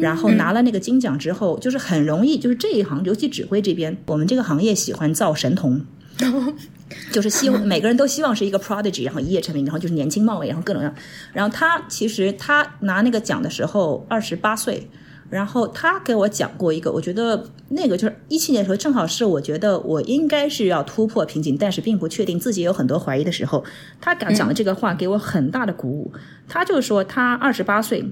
[0.00, 5.84] 然后拿了那个金奖之后，就是很容易，就是这一行，尤其指挥这边，我们这个行业喜欢造神童。
[7.12, 10.94] 就是希望每个人都希望是一个 prodigy，然后一夜成名，然后就是年轻貌美，然后各种样。
[11.32, 14.88] 然后他其实他拿那个奖的时候二十八岁，
[15.28, 23.64] 然后他给我讲过一个，我觉得那个就是一七年的时候，正好是我觉得我应该是要突破瓶颈，但是并不确定自己有很多怀疑的时候，
[24.00, 26.12] 他讲讲的这个话给我很大的鼓舞。
[26.48, 28.04] 他就是说他二十八岁。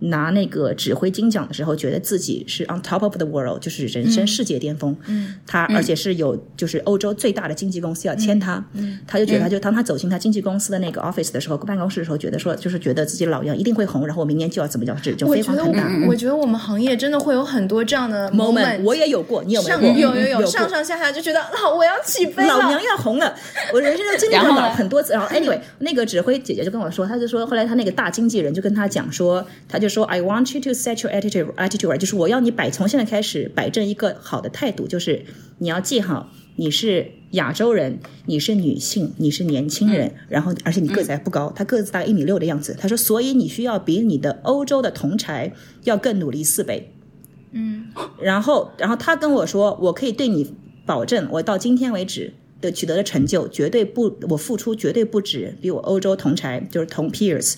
[0.00, 4.96] 拿那个指挥金奖的时候，觉得自己是 on top of the world，就是人生世界巅峰。
[5.06, 15.88] 嗯，他而且是有就是欧洲最大的经纪公司要签他，嗯，他就觉得他就当他走进他经纪公司的那个 office 的时候，办公室的时候，觉得说就是觉得自己老杨一定会红，然后我明年就要怎么样，就就飞黄腾达。
[16.06, 19.76] 我觉得我们行业真的会有很多这样的 moment，我也有过，你有没有？
[19.96, 23.34] 有有有，上上下下就觉得老我要起飞了，老娘要红了，
[23.72, 25.12] 我人生就经历过很多次。
[25.12, 35.24] 然后 anyway，那个指挥姐姐就跟我说，他就说后来他那个大经纪人就跟他讲说，他就说 I want you to set your attitude, attitude 就是我要你摆从现在开始摆正一个好的态度，就是
[35.58, 42.76] 你要记好，你是亚洲人，你是女性，你是年轻人，然后而且你个子还不高，他个子大概一米六的样子。
[42.78, 45.52] 他说，所以你需要比你的欧洲的同柴
[45.84, 46.92] 要更努力四倍。
[47.52, 47.86] 嗯，
[48.20, 57.56] 然后然后他跟我说，我可以对你保证，我到今天为止的取得的成就绝对不，我付出绝对不止比我欧洲同柴就是同 peers。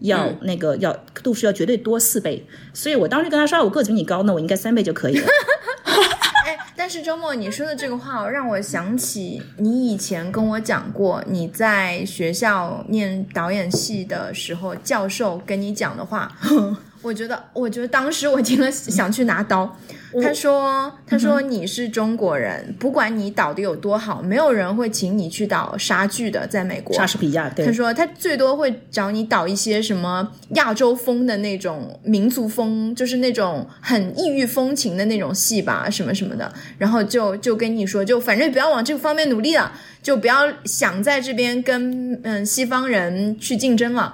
[0.00, 5.26] 要那个要度数要绝对多四倍，所以我当时跟他说我个子比你高，那我应该三倍就可以了。
[6.46, 16.32] 哎，但是周末你说的这个话让我想起你以前跟我讲过，你在学校念导演系的时候，教授跟你讲的话，
[17.02, 19.78] 我觉得，我觉得当时我听了想去拿刀。
[20.20, 26.96] 他说：“他说你是中国人，不管你导的有多好，没有人会请你去导莎剧的，在美国。
[26.96, 36.52] 莎士比亚，对他说他最多会找你导一些什么亚洲风的那种民族风，就是那种很异域风情的那种戏吧，什么什么的。
[36.76, 44.12] 然后就就跟你说，就反正不要往这个方面努力了，就不要想在这边跟嗯西方人去竞争了。”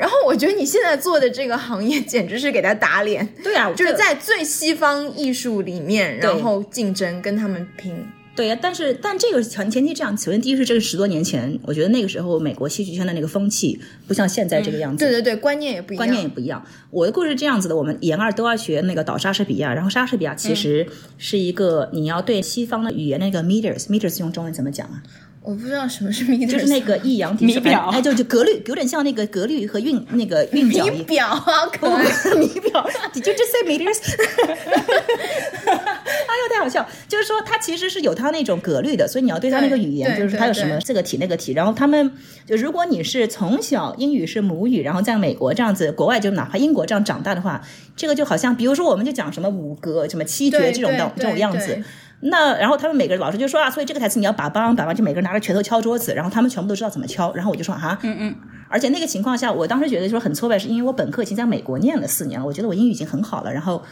[0.00, 3.28] 然后我觉得你现在做的这个行业简直是给他打脸。
[3.44, 7.94] 对啊，就是在最西方艺术里面，然后竞争跟他们拼。
[8.34, 15.04] 对呀，但是但这个前前提这样，首先第一是这个十多年前，我觉得那个时候美国戏剧圈的那个风气不像现在这个样子。
[15.04, 15.98] 对对对，观念也不一样。
[15.98, 16.64] 观念也不一样。
[16.90, 20.86] 我的故事是这样子的：我们研二都要学那个导莎士比亚，然后莎士比亚其实
[21.18, 25.02] 是一个你要对西方的语言那个 meters，meters 用中文怎么讲啊？
[25.42, 30.84] 我不知道什么是米，就是那个抑扬米表，哎，就就格律，有点像那个格律和韵那个韵脚。
[30.86, 31.88] 米表啊，可
[32.36, 33.96] 米表， 你就 just say meters。
[35.66, 36.86] 哎呦，太好笑！
[37.08, 41.52] 就是说，它其实是有它那种格律的，所以你要对它那个语言，就是它有什么这个体那个体。
[41.52, 42.12] 然后他们
[42.46, 47.62] 就，如果你是从小英语是母语，然后在美国这样子，国外就哪怕英国这样长大的话，
[47.96, 51.82] 这个就好像，比如说我们就讲什么五格、什么七绝这种的这种样子。
[52.20, 57.32] 那然后他们每个老师就说啊，所以这个台词你要把梆把梆，就每个人拿着拳头敲桌子，然后他们全部都知道怎么敲。
[57.34, 58.34] 然后我就说啊，嗯嗯。
[58.68, 63.52] 而且那个情况下，我当时觉得说很挫败，是因为我本科已经在美国念了四年了，我觉得我英语已经很好了。
[63.52, 63.82] 然后，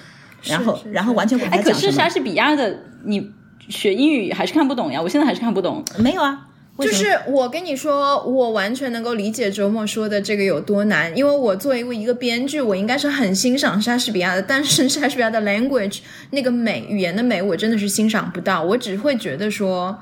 [0.45, 3.33] 然后，然后完全不哎，可是莎士比亚的你
[3.69, 5.01] 学英语还是看不懂呀？
[5.01, 5.83] 我现在还是看不懂。
[5.99, 6.48] 没有啊。
[6.79, 15.99] 就是我跟你说，我完全能够理解周末说的这个有多难，因为我作为一个编剧，我应该是很欣赏莎士比亚的，但是莎士比亚的 language
[16.31, 19.99] 那个美语言的美，我真的是欣赏不到，我只会觉得说，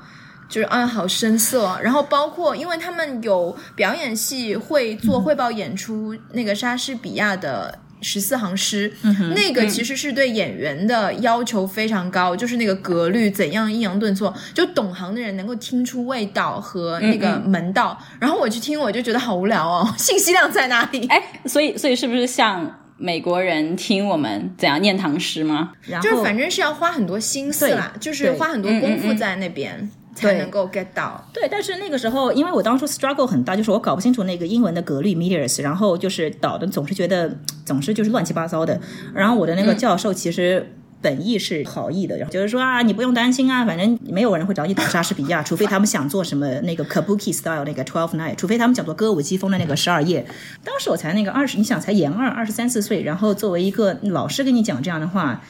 [0.47, 7.79] 就是啊好生涩，然后包括因为他们有表演系会做汇报演出，那个莎士比亚的。
[8.01, 8.91] 十四行诗，
[9.35, 17.97] 那个其实是对演员的要求非常高，就是那个格律怎样抑扬顿挫，就懂行的人能够听出味道和那个门道。
[18.19, 21.07] 然后我去听，我就觉得好无聊哦，信息量在哪里？
[21.07, 25.71] 哎，所以所以是不是像美国人听我们怎样念唐诗吗？
[26.01, 29.89] 就是反正是要花很多心思啦，就是花很多功夫在那边。
[30.17, 38.79] 才能够 get 到，对，但是那个时候，因为我当初 struggle 很大，就是我搞不清楚那个英文的格律 meters，然后就是导的总是觉得总是就是乱七八糟的。
[39.13, 50.25] 然后我的那个教授其实本意是好意的，然后就是说啊，你不用担心啊，反正没有人会找你打莎士比亚，除非他们想做什么那个 kabuki style 那个 twelve night，除非他们想做歌舞伎风的那个十二夜。
[50.63, 55.41] 当时我才那个二十，你想才研二，二十三四岁，然后作为一个老师跟你讲这样的话。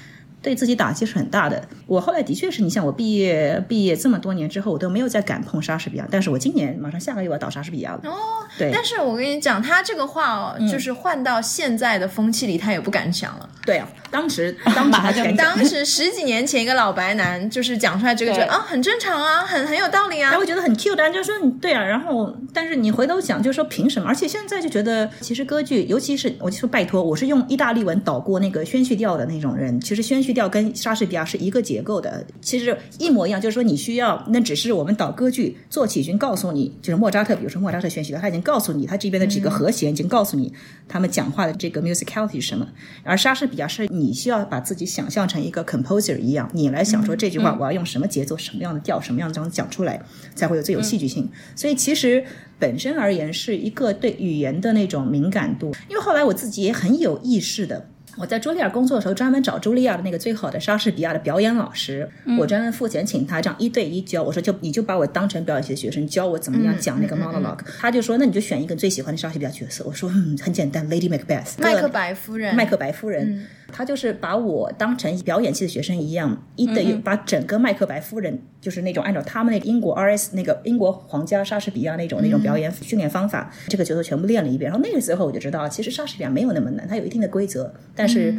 [0.48, 1.62] 对自己打击是很大的。
[1.88, 6.08] 我后来的确是你像我毕业毕业这么多年之后，我都没有再敢碰莎士比亚。
[6.10, 8.00] 但是我今年马上下个月我要导莎士比亚了。
[8.06, 8.16] 哦，
[8.58, 8.72] 对。
[8.74, 13.50] 但是我跟你讲，他这个话哦，就是换到现在的风气里，他也不敢讲了。
[13.66, 20.32] 对啊，当时当时他就当时十几年前一个老白男就是讲出来这个，觉得啊很正常啊，很很有道理啊。
[20.32, 21.84] 他会觉得很 cute，但就说你对啊。
[21.84, 24.08] 然后但是你回头想，就是说凭什么？
[24.08, 30.37] 而且现在就觉得，其实歌剧，尤其是我就说拜托，我是用意大利文导过那个宣叙调的那种人，其实宣叙。
[30.38, 33.42] 去掉跟莎士比亚是一个结构的，其实一模一样。
[33.42, 40.54] 就是说，你需要那只是我们导歌剧做起军告诉你，就是莫扎特，比如说莫扎特选曲的，他已经告诉你他这边的几个和弦，已经告诉你
[40.88, 42.68] 他们讲话的这个 musicality 是什么。
[43.04, 50.00] 而莎士比亚是你需要把自己想象成一个 composer 一样，你来想说这句话我要用什么节奏、什么样的调、什么样的这样讲出来，
[50.36, 51.28] 才会有最有戏剧性。
[51.56, 52.24] 所以其实
[52.60, 55.74] 本身而言是一个对语言的那种敏感度。
[55.90, 57.90] 因为后来我自己也很有意识的。
[58.18, 64.24] 我在茱莉亚工作的时候，专门找茱莉亚的那个最好的莎士比亚的表演老师，我专门付钱请他这样一对一教。
[64.24, 67.60] 我说就你就把我当成表演系的学生，教我怎么样讲那个 monologue。
[67.80, 69.84] 他就说那你就选一个最喜欢的莎士比亚角色。
[69.86, 73.46] 我说嗯很简单，Lady Macbeth，麦克白夫人，麦克白夫人。
[73.70, 84.72] 他就是把我当成表演系的学生一样，一对一把整个麦克白夫人，就是那种按照他们那个英国 R.S 那个英国皇家莎士比亚那种那种表演训练方法，这个角色全部练了一遍。
[84.72, 88.36] 然后那个时候我就知道，其实莎士比亚没有那么难，它有一定的规则，但是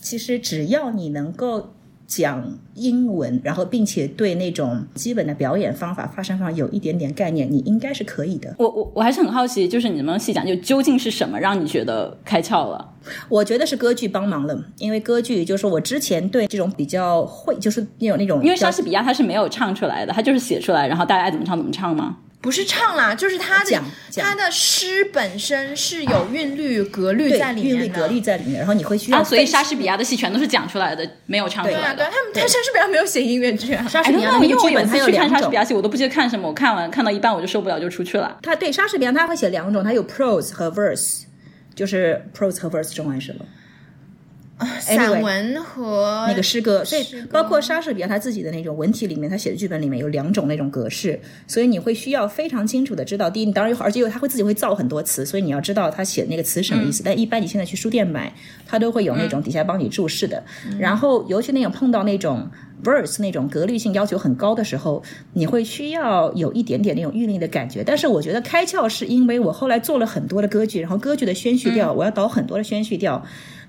[0.00, 1.70] 其实只要你能够。
[2.06, 8.54] 讲英文，然后并且对那种基本的表演方法、发声方法有一点点概念，你应该是可以的。
[8.58, 12.92] 我我我还是很好奇，就是你能不能细讲，就究竟是什么让你觉得开窍了？
[13.30, 22.18] 我觉得是歌剧帮忙了，因为歌剧就是我之前对这种比较会，就是有那种，因为莎士比亚他是没有唱出来的，他就是写出来，然后大家爱怎么唱怎么唱吗？
[22.44, 23.82] 不是唱啦，就是他的
[24.18, 29.24] 他的诗本身是有韵律格律在里面韵律格律在里面，然后你会需要。
[29.24, 31.78] 所以莎士比亚的戏全都是讲出来的，没有唱出来。
[31.78, 33.88] 对啊，对他们他莎士比亚没有写音乐剧啊。
[33.88, 38.36] 莎士比亚因为我有一次去看莎士比亚戏，我都不记得看什么，我看完看到一半我就受不了，就出去了。
[38.42, 41.22] 他对莎士比亚他会写两种，他有 prose 和 verse，
[41.74, 43.46] 就是 prose 和 verse 中文是吗？
[44.78, 57.02] 散文和那个诗歌，所以包括莎士比亚他自己的那种文体里面，他写的剧本里面有两种那种格式，所以你会需要非常清楚的知道，第一，你当然有而且有他会自己会造很多词，所以你要知道他写的那个词什么意思。
[57.04, 58.32] 但一般你现在去书店买，
[58.66, 60.42] 他都会有那种底下帮你注释的。
[60.78, 62.48] 然后尤其那种碰到那种
[62.84, 67.82] verse 那种格律性要求很高的时候，你会需要有一点点那种韵律的感觉。
[67.82, 73.26] 但是我觉得开窍是因为我后来做了很多的歌剧，然后歌剧的宣叙调，我要导很多的宣叙调。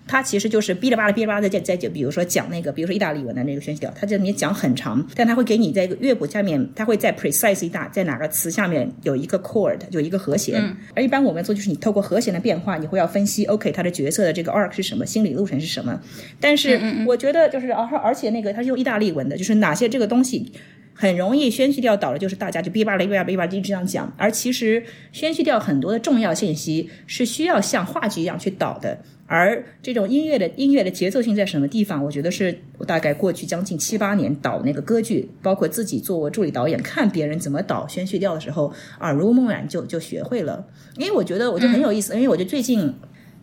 [0.07, 10.75] 它其实就是哔哩吧啦哔哩吧啦在在就，比如说讲那个，比如说意大利文的那个宣叙调，它这里面讲很长，但它会给你在一个乐谱下面，它会在 precise 一大在哪个词下面有一个 chord，有一个和弦。
[10.93, 15.99] 而一般我们做就是你透过和弦的变化，你会要分析 OK 它的角色的这个 arc 是什么，心理路程是什么。
[16.39, 20.51] 但是我觉得就是而而且那个它是用意大利文的，就是哪些这个东西。
[20.97, 24.81] 很容易宣叙调倒了，就是大家就哔吧啦哔吧哔吧一直这样讲，而其实
[25.11, 28.97] 宣叙调很多的重要信息是需要像话剧一样去导的，
[29.27, 32.03] 而这种音乐的音乐的节奏性在什么地方？
[32.03, 40.65] 我觉得是我大概过去将近七八年导那个歌剧，包括自己做助理导演，看别人怎么导宣叙调的时候，耳濡目染就就学会了。
[40.97, 42.93] 因为我觉得我就很有意思，因为我觉得最近。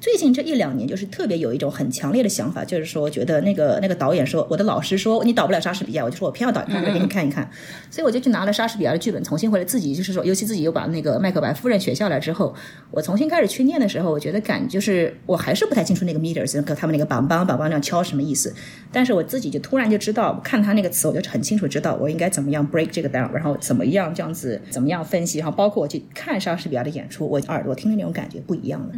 [0.03, 6.93] 最近这一两年，就是特别有一种很强烈的想法，就是说，觉得那个那个导演说，我的老师说你导不了莎士比亚，我就说我偏要导莎士比亚。
[6.93, 7.49] 给你看一看，
[7.89, 12.53] 所以我就去拿了莎士比亚的剧本，重新回来自己就是说，尤其自己又把那个麦克白夫人学下来之后，
[12.91, 18.53] 我重新开始去念的时候，我觉得感就是我还是不太清楚那个 meters 和他们那个梆梆梆梆那样敲什么意思，
[18.91, 28.89] 但是我自己就突然就知道，看他那个词，我就很清楚知道我应该怎么样 break 这个 down，然后怎么样这样子怎么样分析，然后包括我去看莎士比亚的演出，我耳朵听的那种感觉不一样了。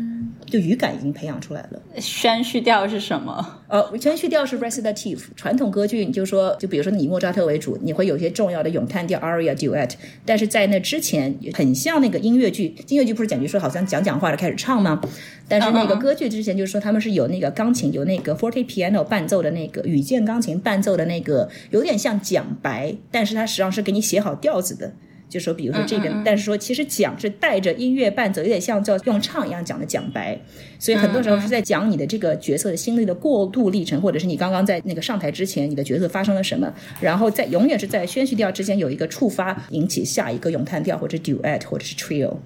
[0.47, 1.81] 就语感已经培养出来了。
[1.99, 3.63] 宣叙调是什么？
[3.69, 5.21] 呃，宣叙调是 recitative。
[5.37, 9.91] 传统歌剧，你就说，就比如说你以莫扎特为主，你会有些重要的咏叹调 aria duet。
[10.25, 12.75] 但是在那之前，很像那个音乐剧。
[12.89, 15.01] 音乐剧不是讲句说好像讲讲话的开始唱吗？
[15.49, 24.93] 但是那个歌剧之前就是说他们是有那个钢琴，有那个 forte piano 伴奏的那个羽键钢琴伴奏的那个，有点像讲白，但是它实际上是给你写好调子的。
[25.35, 30.39] 就说，比如说这个，但是说其实讲是带着音乐伴奏，有点像叫用唱一样讲的讲白，
[30.79, 42.37] 所以很多时候是在讲你的这个角色的心理的过渡历程，或者是你刚刚在那个上台之前，你的角色发生了什么，然后在永远是在宣叙调之间有一个触发，引起下一个咏叹调或者 duet 或者是 trio。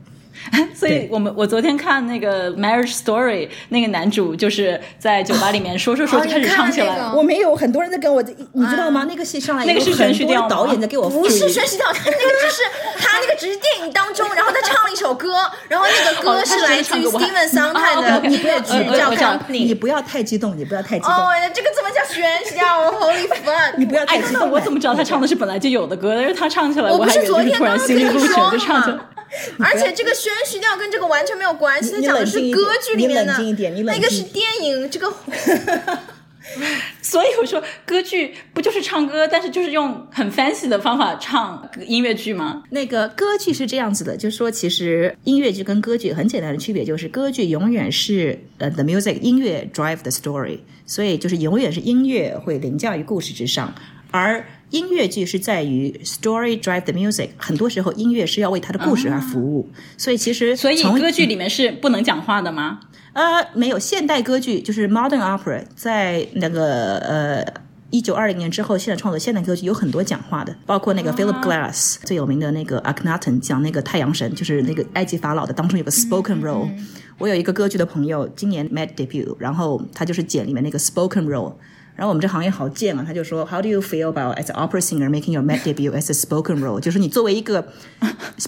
[0.75, 7.13] 所以我们我昨天看那个 Marriage Story，那个男主就是在酒吧里面说说说就开始唱起来了。
[7.15, 8.23] 我没有很多人在跟我，
[8.53, 9.05] 你知道吗？
[9.09, 12.63] 那个戏上来那个是宣叙调导演在给我不是宣叙调， 那个只是
[12.99, 15.35] 他那个只是电影当中，然后他唱了一首歌，
[15.69, 19.39] 然后那个歌是来自于 Steven Sondheim 的音乐剧叫。
[19.49, 21.13] 你不要太激动，你不要太激动。
[21.13, 23.75] 哦，这个怎么叫宣叙调？Holy fuck！
[23.77, 24.51] 你不要太激动。
[24.51, 26.15] 我怎么知道他唱的是本来就有的歌？
[26.15, 28.97] 但是他唱起来，我不是昨天突然心律路程就唱起来。
[29.61, 33.35] 而且这个宣叙调跟这个完全没有关系，它讲的是歌剧里面的，
[33.85, 34.91] 那个是电影。
[34.91, 35.13] 这个，
[37.03, 42.63] 所以我说歌剧不就是唱歌，但是就是用很 fancy 的方法唱音乐剧吗？
[42.71, 53.75] 那个歌剧是这样子的，就是说其实音乐剧跟歌剧很简单的区别就是歌剧永远是呃 the music 音乐 drive the story，所以就是永远是音乐会凌驾于故事之上，
[54.11, 54.45] 而。
[54.71, 62.81] 音乐剧是在于 story drive the music，很多时候音乐是要为他的故事而服务，所以其实所以歌剧里面是不能讲话的吗？
[63.15, 67.45] 呃，没有，现代歌剧就是 modern opera，在那个呃
[67.91, 76.69] 一九二零年之后，现在创作现代歌剧有很多讲话的，包括那个 Philip Glass 最有名的那个 Akhenaten 讲那个太阳神，就是那个埃及法老的当中有个 spoken role。
[77.17, 81.55] 我有一个歌剧的朋友，今年 made debut，然后他就是剪里面那个 spoken role。
[81.99, 86.61] 然后我们这行业好贱啊，他就说，How do you feel about as an opera singer making your mat debut as a spoken
[86.61, 86.79] role？
[86.81, 87.73] 就是你作为一个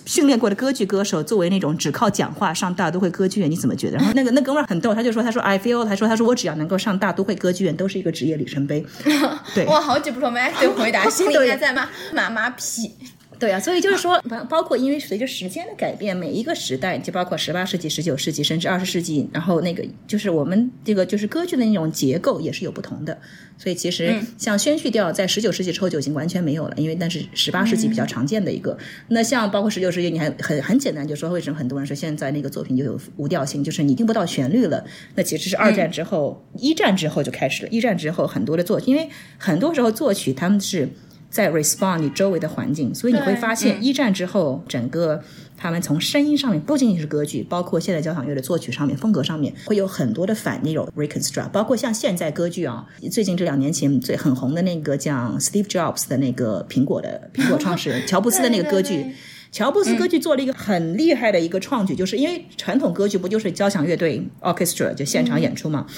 [0.06, 3.96] 训练过的歌剧歌手，作为那种只靠讲话上大都会歌剧院，你怎么觉得？
[3.98, 8.86] 然后那个那哥们儿很逗，他就说，他说 I feel，他说他说我只要能够上大都会歌剧院，都是一个职业里程碑。
[9.52, 12.94] 对，哇，好久不说 mat 的回答， 心里应该在骂妈妈屁。
[13.40, 23.18] 对啊，所以就是说，包包括因为随着时间的改变，每一个时代，就包括十八世纪、十九世纪，甚至二十世纪，然后那个就是我们这个就是歌剧的那种结构也是有不同的。
[23.56, 28.76] 所以其实像宣叙调在十九世纪之后就已经完全没有了，因为那是十八世纪比较常见的一个。
[29.08, 34.84] 那像包括十九世纪，你还很很简单，就说为什么很多人说现在那个作品就有无调性，就是你听不到旋律了。
[35.14, 37.68] 那其实是二战之后、一战之后就开始了。
[37.70, 40.86] 一战之后很多的作，因为很多时候作曲他们是。
[41.30, 45.22] 在 respond 你周围的环境，所以你会发现一战之后，整个
[45.56, 59.06] 他们从声音上面不仅仅是歌剧，包括现代交响乐的作曲上面、风格上面，会有很多的反那种 reconstruct，包括像现在歌剧啊，最近这两年前最很红的那个叫 Steve Jobs 的那个苹果的苹果创始人 乔布斯的那个歌剧，
[59.52, 65.86] 乔布斯歌剧做了一个很厉害的一个创举，就是因为传统歌剧不就是交响乐队 orchestra 就现场演出嘛。
[65.88, 65.94] 嗯，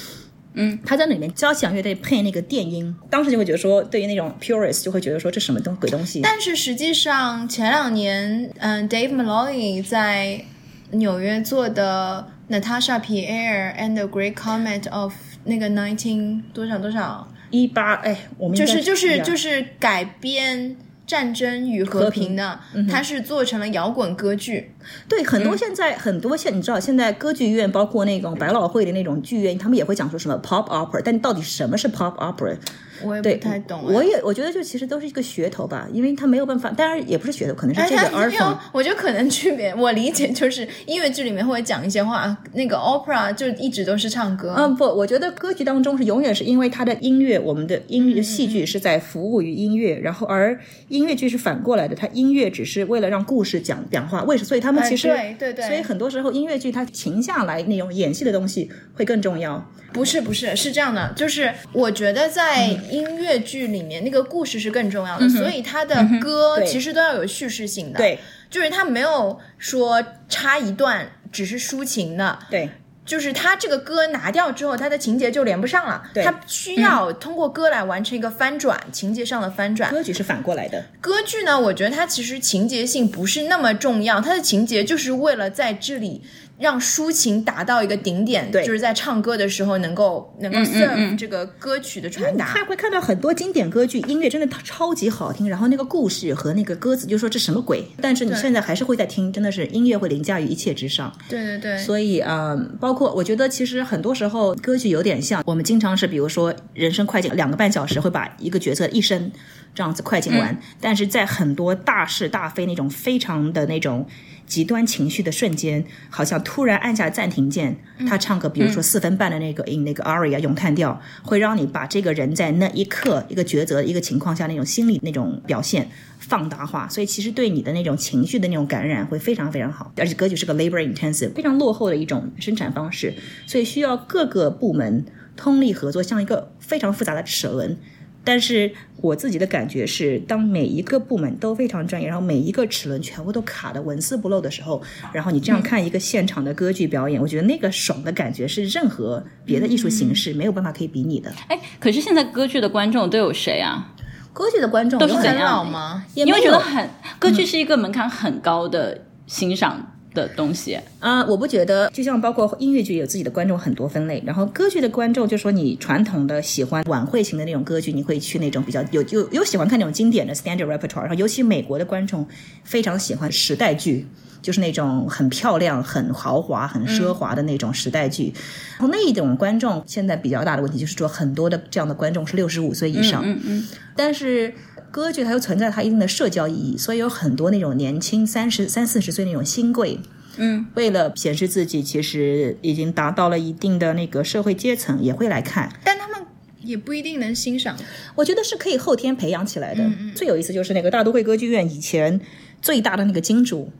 [0.84, 6.20] 他在里面交响乐队配那个电音，当时就会觉得说，对于那种 purist 就会觉得说这什么东鬼东西。
[6.22, 10.44] 但是实际上前两年，嗯，Dave Malloy 在
[10.90, 20.76] 纽约做的 Natasha Pierre and the Great Comet of 那个 nineteen 多少多少一八，哎，我们就是就是就是改编。
[21.13, 22.59] 战争与和平的，
[22.91, 24.71] 它是做成了摇滚歌剧。
[25.07, 32.57] 对，很多现在很多现你知道，现在歌剧院包括那种百老汇的那种剧院，他们也会讲说什么 pop opera，但到底什么是 pop opera？
[33.05, 44.55] 我也不太懂，我也我觉得就其实都是一个噱头吧，因为他没有办法，当然也不是噱头，可能是这个 art 我觉得可能区别，我理解就是音乐剧里面会讲一些话，那个 opera 就一直都是唱歌。
[44.57, 59.64] 嗯，不，我觉得歌剧当中是永远是因为它的音乐，我们的音乐戏剧是在服务于音乐，然后而音乐剧是反过来的，它音乐只是为了让故事讲讲话，为什么所以他们其实对对对，所以很多时候音乐剧它停下来那种演戏的东西会更重要。
[59.93, 68.18] 不是不是是这样的，就是我觉得在音乐剧里面，那个故事是更重要的，所以他的歌其实都要有叙事性的，对，
[68.51, 72.68] 就是他没有说插一段只是抒情的，对，
[73.05, 79.90] 就是他这个歌拿掉之后，他的情节就连不上了，他需要通过歌来完成一个翻转，情节上的翻转。
[79.90, 86.22] 歌剧是反过来的，歌剧呢，我觉得它其实情节性不是那么重要，它的情节就是为了在这里。
[86.63, 92.47] 让抒情达到一个顶点，对，就是在唱歌的时候能够能够 serve 这个歌曲的传达。
[92.47, 97.85] 他会看到很多经典歌剧，音乐真的超级好听，然后那个故事和那个歌词就说这什么鬼？
[98.01, 101.13] 但是你现在还是会在听，真的是音乐会凌驾于一切之上。
[101.29, 101.79] 对对对。
[101.79, 109.33] 所以啊，包括我觉得其实很多时候歌剧有点像我们经常是，比如说人生快进两个半小时会把一个角色一生
[109.75, 114.07] 这样子快进完，但是在很多大是大非那种非常的那种。
[114.53, 117.74] 极端情绪的瞬间，好像突然按下暂停键，
[118.07, 125.88] 他唱个比如说四分半的那个 in 那个 aria 咏叹调，会让你把这个人在那一刻一个抉择一个情况下那种心理那种表现
[126.18, 129.90] 放大化，所以其实对你的那种情绪的那种感染会非常非常好。
[129.96, 133.14] 而且歌曲是个 labor intensive 非常落后的一种生产方式，
[133.46, 135.03] 所以需要各个部门
[135.34, 137.78] 通力合作，像一个非常复杂的齿轮。
[138.25, 151.33] 但是我自己的感觉是，当每一个部门都非常专业，然后每一个齿轮全部都卡的纹丝不漏的时候，然后你这样看一个现场的歌剧表演，我觉得那个爽的感觉是任何别的艺术形式没有办法可以比拟的。
[151.49, 153.93] 哎，可是现在歌剧的观众都有谁啊？
[154.33, 156.05] 歌剧的观众都是怎样吗？
[156.14, 159.89] 因为觉得很歌剧是一个门槛很高的欣赏。
[160.14, 172.24] 的东西啊，我不觉得，就像包括音乐剧有自己的观众很多分类，然后歌剧的观众就说你传统的喜欢晚会型的那种歌剧，你会去那种比较有有有喜欢看那种经典的 standard repertoire，然后尤其美国的观众
[172.62, 174.07] 非常喜欢时代剧，
[174.40, 178.32] 就是那种很漂亮、很豪华、很奢华的那种时代剧，
[178.78, 184.55] 然后那一种观众现在比较大的问题就是说很多的这样的观众是六十五岁以上，嗯嗯，但是。
[184.92, 189.98] 歌剧它又存在它一定的社交意义，所以有很多那种年轻三十三四十岁那种新贵，
[190.37, 195.70] 嗯，为了显示自己其实已经达到了一定的那个社会阶层，也会来看。
[195.85, 196.20] 但他们
[196.62, 197.76] 也不一定能欣赏。
[198.14, 199.85] 我觉得是可以后天培养起来的。
[200.14, 202.20] 最有意思就是那个大都会歌剧院以前
[202.61, 203.70] 最大的那个金主。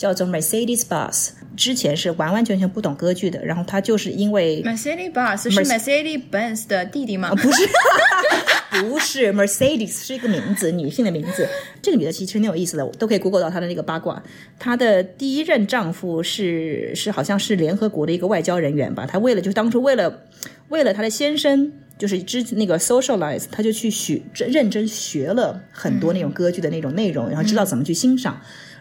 [0.00, 7.34] 叫做 Mercedes Bus，之前是完完全全不懂歌剧的，然后他就是因为 Mercedes Bus 是 Mercedes Benz 的弟弟吗？
[7.34, 7.68] 不是，
[8.80, 11.46] 不是 Mercedes 是一个名字，女性的名字。
[11.82, 14.22] 这个女的其实挺有意思的，都可以 Google 到她的那个八卦。
[14.58, 19.04] 她的第一任丈夫是是好像是联合国的一个外交人员吧？
[19.04, 20.22] 她为了就当初为了
[20.70, 28.40] 为了她的先生就是之那个 socialize，她就去学认真学了很多那种歌剧的那种内容，然后知道怎么去欣赏。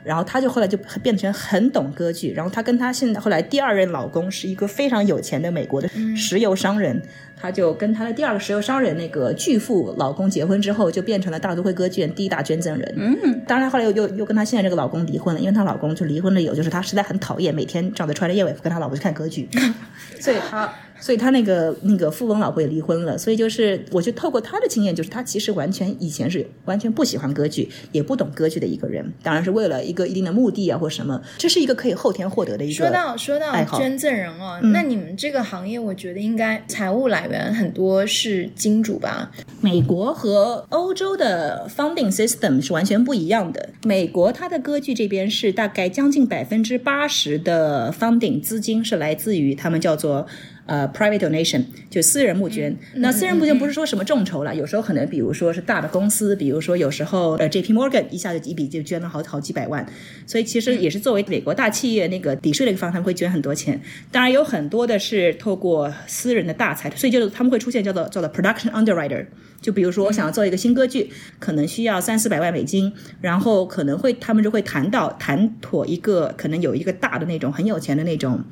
[0.09, 6.99] 然后她就后来就变成很懂歌剧，然后她跟她现在后来第二任老公是一个非常有钱的美国的石油商人，
[7.39, 12.95] 她就跟她的第二个石油商人那个巨富老公结婚之后，就变成了大都会歌剧院第一大捐赠人。
[12.97, 19.47] 嗯，当然后来又又又跟她现在这个老公离婚了，因为她老公就离婚了，以后就是她实在很讨厌每天照着穿着燕尾服跟她老婆去看歌剧，
[20.19, 20.73] 所以她。
[20.99, 32.75] 所以他那个那个富翁老婆也离婚了，所以就是我就透过他的经验，就是他其实完全以前是完全不喜欢歌剧，也不懂歌剧的一个人，当然是为了一个一定的目的啊或什么，这是一个可以后天获得的一个。
[32.75, 39.31] 说到说到捐赠人哦，那你们这个行业，我觉得应该财务来源很多是金主吧？
[39.61, 43.69] 美国和欧洲的 funding system 是完全不一样的。
[43.83, 50.27] 美国它的歌剧这边是大概将近百分之八十的 funding 资金是来自于他们叫做。
[50.69, 52.77] 呃 private donation，就私人募捐。
[52.93, 59.83] 那私人募捐不是说什么众筹了，有时候可能比如说是大的公司，比如说有时候呃 J P Morgan 一下子一笔就捐了好好几百万，
[60.27, 63.81] 所以其实也是作为美国大企业那个抵税的一个方，他们会捐很多钱。
[64.11, 69.25] 当然有很多的是透过私人的大财，所以就是他们会出现叫做叫做 production underwriter。
[69.59, 71.09] 就比如说，我想要做一个新歌剧，
[71.39, 78.43] 可能需要三四百万美金，然后可能会他们就会谈到谈妥一个，可能有一个大的那种很有钱的那种，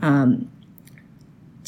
[0.00, 0.46] 嗯。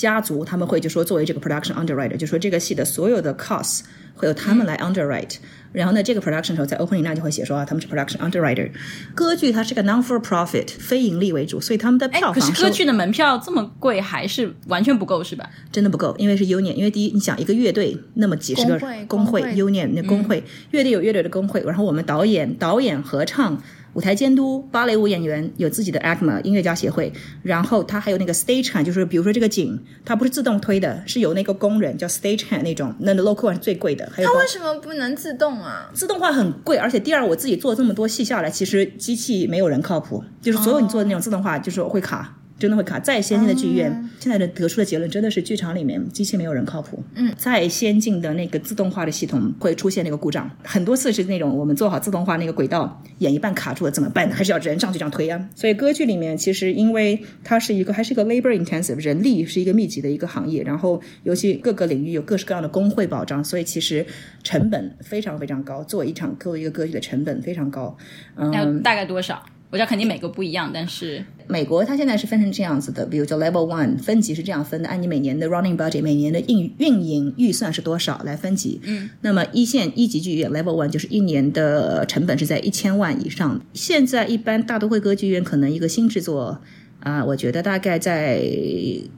[0.00, 3.82] 家族他们会就说作为这个 production underwriter，就说这个戏的所有的 costs
[4.14, 5.36] 会由他们来 underwrite，、
[5.72, 8.70] 然后呢，这个 production 时候在 opening 那就会写说啊，他们是 production underwriter。
[9.14, 15.46] 歌剧它是个 non for profit，非盈利为主，所以他们的票可房可是歌剧的门票这么贵，还是完全不够是吧？
[15.70, 23.62] 真的不够，因为是 union，因为第一，你想一个乐队那么几十个工会工会工会 union 那工会，乐队有乐队的工会，然后我们导演导演合唱。
[23.94, 27.12] 舞台监督、芭蕾舞演员有自己的 ACMA 音乐家协会，
[27.42, 34.08] 然后他还有那个 stage hand，就是比如说这个景，它不是自动推的，是由那个工人叫 stage hand 那种，那 local one 是最贵的。
[34.12, 35.90] 还有它为什么不能自动啊？
[35.92, 42.36] 自动化很贵，而且第二，我自己做这么多戏下来，其实机器没有人靠谱，就是所有你做的那种自动化，就是会卡。
[42.60, 43.00] 真的会卡。
[43.00, 43.90] 再先进的剧院，
[44.20, 47.02] 现在的得出的结论真的是剧场里面机器没有人靠谱。
[47.14, 54.30] 嗯，再先进的那个自动化的系统会出现那个故障，很多次是那种我们做好自动化那个轨道演一半卡住了怎么办？
[54.30, 55.48] 还是要人上去这样推啊？
[55.56, 64.04] 所以歌剧里面其实因为它是一个还是一个 labor intensive 人力是一个密集的一个行业，然后尤其各个领域有各式各样的工会保障，所以其实
[64.42, 65.82] 成本非常非常高。
[65.84, 67.96] 做一场做一个歌剧的成本非常高。
[68.36, 69.42] 嗯，大概多少？
[69.70, 78.80] 我知道肯定每个不一样，但是美国它现在是分成这样子的，比如叫 Level One 分级是这样分的，按你每年的 running budget 每年的运运营预算是多少来分级。
[78.82, 83.60] 嗯，那么一线一级剧院 Level One 就是一年的成本是在一千万以上。
[83.72, 86.60] 现在一般大都会歌剧院可能一个新制作。
[87.02, 88.42] 啊、我觉得大概在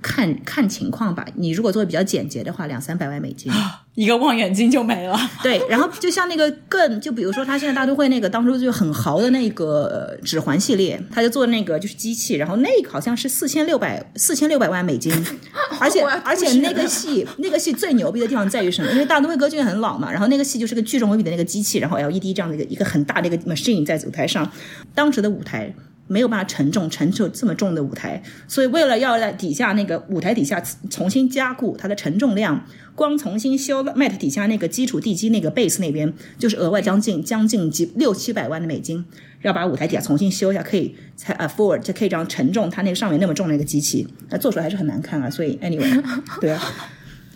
[0.00, 1.26] 看看情况吧。
[1.34, 3.52] 你如果做的比较简洁的话，两三百万美金。
[3.94, 5.18] 一个望远镜就没了。
[5.42, 15.12] 对，然后就像那个更，就比如说他现在大都会那个当初就很豪的那个呃指环系列，他就做那个就是机器，然后那个好像是四千六百四千六百万美金，
[15.78, 18.90] 而且而且那个戏 那个戏最牛逼的地方在于什么？
[18.92, 24.50] 因为大都会歌剧院很老嘛，然后那个戏就是个巨重无比的那个机器，然后 LED 这样的一个一个很大的一个 machine 在舞台上，
[24.94, 25.74] 当时的舞台。
[26.12, 39.02] 没有办法承重承受这么重的舞台，所以为了要在底下那个舞台底下重新加固它的承重量，光重新修 mat 底下那个基础地基那个 base 那边，就是额外将近将近几六七百万的美金，
[39.40, 45.30] 要把舞台底下重新修一下，可以才 afford 就可以这样承重它那个上面那么重的一个机器，那做出来还是很难看啊。
[45.30, 46.04] 所以 anyway，
[46.42, 46.60] 对啊。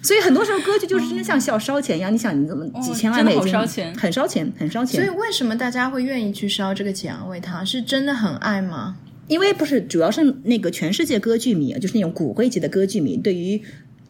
[0.06, 5.04] 所以很多时候歌剧就是真的像小烧钱一样，你想你怎么几千万美金，很烧钱，很烧钱。
[5.04, 7.24] 所以为什么大家会愿意去烧这个钱啊？
[7.28, 8.96] 为他是真的很爱吗？
[9.26, 13.60] 因为不是，主要是那个全世界歌剧迷，就是那种骨灰级的歌剧迷，对于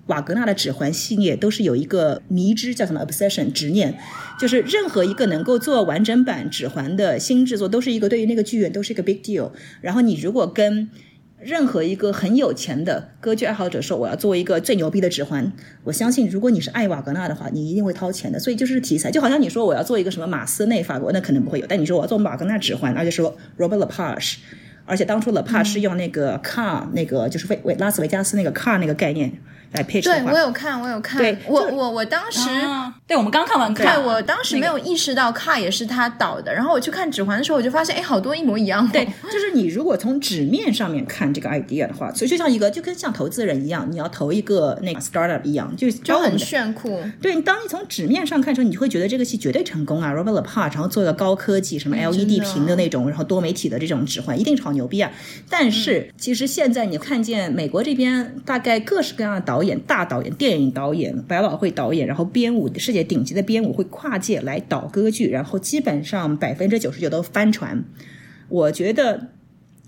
[0.09, 3.97] 瓦格纳的《指环》系列都是有一个迷之，叫什么 obsession 执念，
[4.39, 9.51] 就是任何一个能够做完整版《指环》的新制作，都是一个对于那个剧院都是一个 big deal。
[9.81, 10.91] 然后你如果跟
[11.39, 15.53] 任何一个很有钱的歌剧爱好者说我要做一个最牛逼的指环，
[15.85, 18.39] 我相信如果你是爱瓦格纳的话，你一定会掏钱的。
[18.39, 24.37] 所以就是题材，就好像你说我要做一个什么马斯内法国，那可能不会有，但你说我要做瓦格纳指环，而且说 Robert Lepage。
[24.87, 29.33] 而且当初 Lepage 是用那个 car、那个就是维维拉斯维加斯那个 car 那个概念
[29.73, 31.19] 来配置对，我有看，我有看。
[31.19, 32.49] 对我我我当时。
[32.49, 38.91] 啊，对，我们刚看完看，对，我当时没有意识到卡也是他导的，然后我去看《指环》的时候，我就发现，哎，好多一模一样、哦。
[38.93, 47.03] 对，就是你如果从纸面上面看这个 idea 的话，所以就像一个就跟像投资人一样，你要投一个那个 startup 一样，就就很炫酷。
[47.21, 55.11] 对，你当你从纸面上看的时候，你就会觉得这个戏绝对成功啊，Robert Lepage，然后做一个高科技什么 LED 屏的那种，然后多媒体的这种指环，一定超牛逼啊！
[55.49, 67.85] 但是其实现在你看见美国这边大概各式各样的导演，大导演、电影导演、百老汇导演，然后编舞世界顶级的编舞会跨界来导歌剧，然后基本上百分之九十九都翻船。
[68.49, 69.31] 我觉得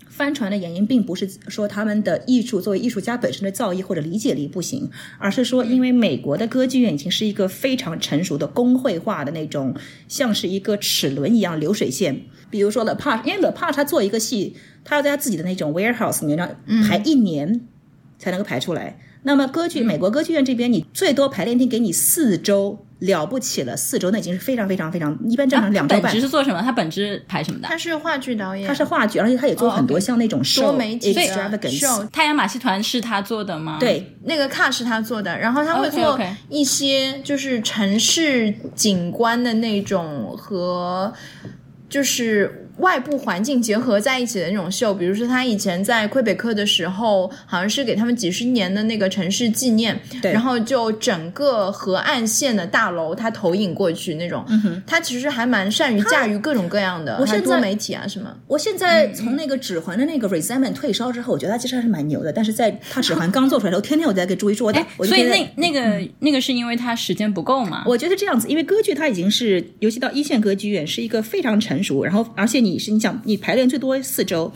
[0.07, 9.73] 翻船的原因，并不是说他们的艺术作为艺术家本身的造诣或者理解力不行，而是说因为美国的歌剧院已经是一个非常成熟的工会化的那种，
[10.09, 12.23] 像是一个齿轮一样流水线。
[12.49, 16.49] 比如说 The Part，因为 The Part 他做一个戏，他要在他自己的那种 warehouse 里面让
[16.83, 17.61] 排一年
[18.17, 18.99] 才能够排出来。
[19.23, 26.13] 那么歌剧，美国歌剧院这边，你最多排练厅给你四周，了不起了，四周那已经是非常非常非常一般，正常两周本半。
[26.13, 26.61] 质是做什么？
[26.61, 27.67] 他本质排什么的？
[27.67, 31.21] 他是话剧导演，他是话剧，而且他也做很多像那种 show、多媒体的
[32.11, 36.17] 太阳马戏团是他做的吗？，对，那个卡是他做的，然后他会做
[36.47, 41.13] 一些就是城市景观的那种和
[41.89, 50.31] 就是外部环境结合在一起的那种秀，比如说他以前在魁北克的时候，好像是给他们几十年的那个城市纪念，对。
[50.31, 62.31] 然后就整个河岸线的大楼他投影过去那种，嗯哼，他其实还蛮善于驾驭各种各样的，我现在还多媒体啊什么，我现在从那个指环的那个 resentment 退烧之后，我觉得他其实还是蛮牛的。
[62.31, 67.83] 但是在他指环刚做出来的时候，天天我在给朱一说，我 我就所以那那个、那个是因为他时间不够嘛？
[67.85, 74.51] 我觉得这样子，因为歌剧它已经是，尤其到一线歌剧院是一个非常成熟，然后而且你你是你想你排练最多四周，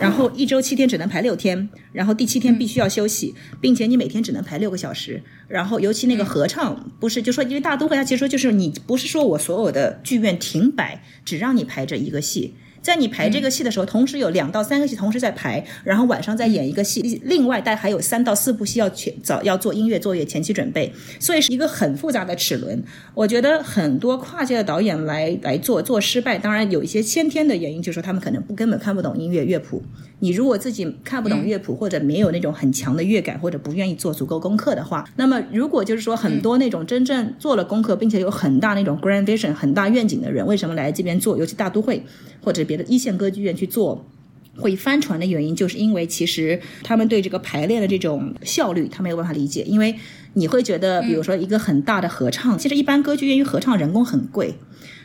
[0.00, 12.54] 然后一周七天只能排六天，然后第七天必须要休息，并且你每天只能排六个小时，然后尤其那个合唱不是就说因为大都会它其实说就是你不是说我所有的剧院停摆，只让你排这一个戏。
[12.82, 22.82] 在你排这个戏的时候，同时有两到三个戏同时在排，然后晚上再演一个戏，另外但还有三到四部戏要前早要做音乐作业前期准备，所以是一个很复杂的齿轮。
[23.14, 29.82] 我觉得很多跨界的导演来来做做失败，当然有一些先天的原因，就是说他们可能不根本看不懂音乐乐谱。
[30.22, 41.36] 你如果自己看不懂乐谱，或者没有那种很强的乐感，或者不愿意做足够功课的话，那么如果就是说很多那种真正做了功课，并且有很大那种 grand vision 很大愿景的人，为什么来这边做？
[41.36, 42.04] 尤其大都会
[42.40, 44.06] 或者别的一线歌剧院去做。
[44.58, 49.62] 会翻船的原因，就是因为其实他们对这个排练的这种效率，他没有办法理解。
[49.62, 49.96] 因为
[50.34, 54.54] 你会觉得，比如说一个很大的合唱，其实一般歌剧院因为合唱人工很贵，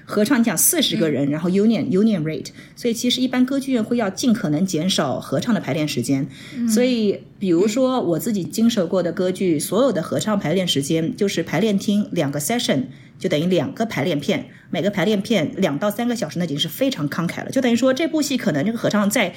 [0.10, 2.47] 合唱你讲四十个人，然后 union union rate，
[2.78, 6.26] 所以其实一般歌剧院会要尽可能减少合唱的排练时间。
[6.68, 12.84] 所以比如说我自己经手过的歌剧，所有的合唱排练时间就是排练厅两个 session。
[13.20, 17.49] 就等于两个排练片，每个排练片两到三个小时，那已经是非常慷慨了。
[17.49, 19.34] 就等于说，这部戏可能这个合唱在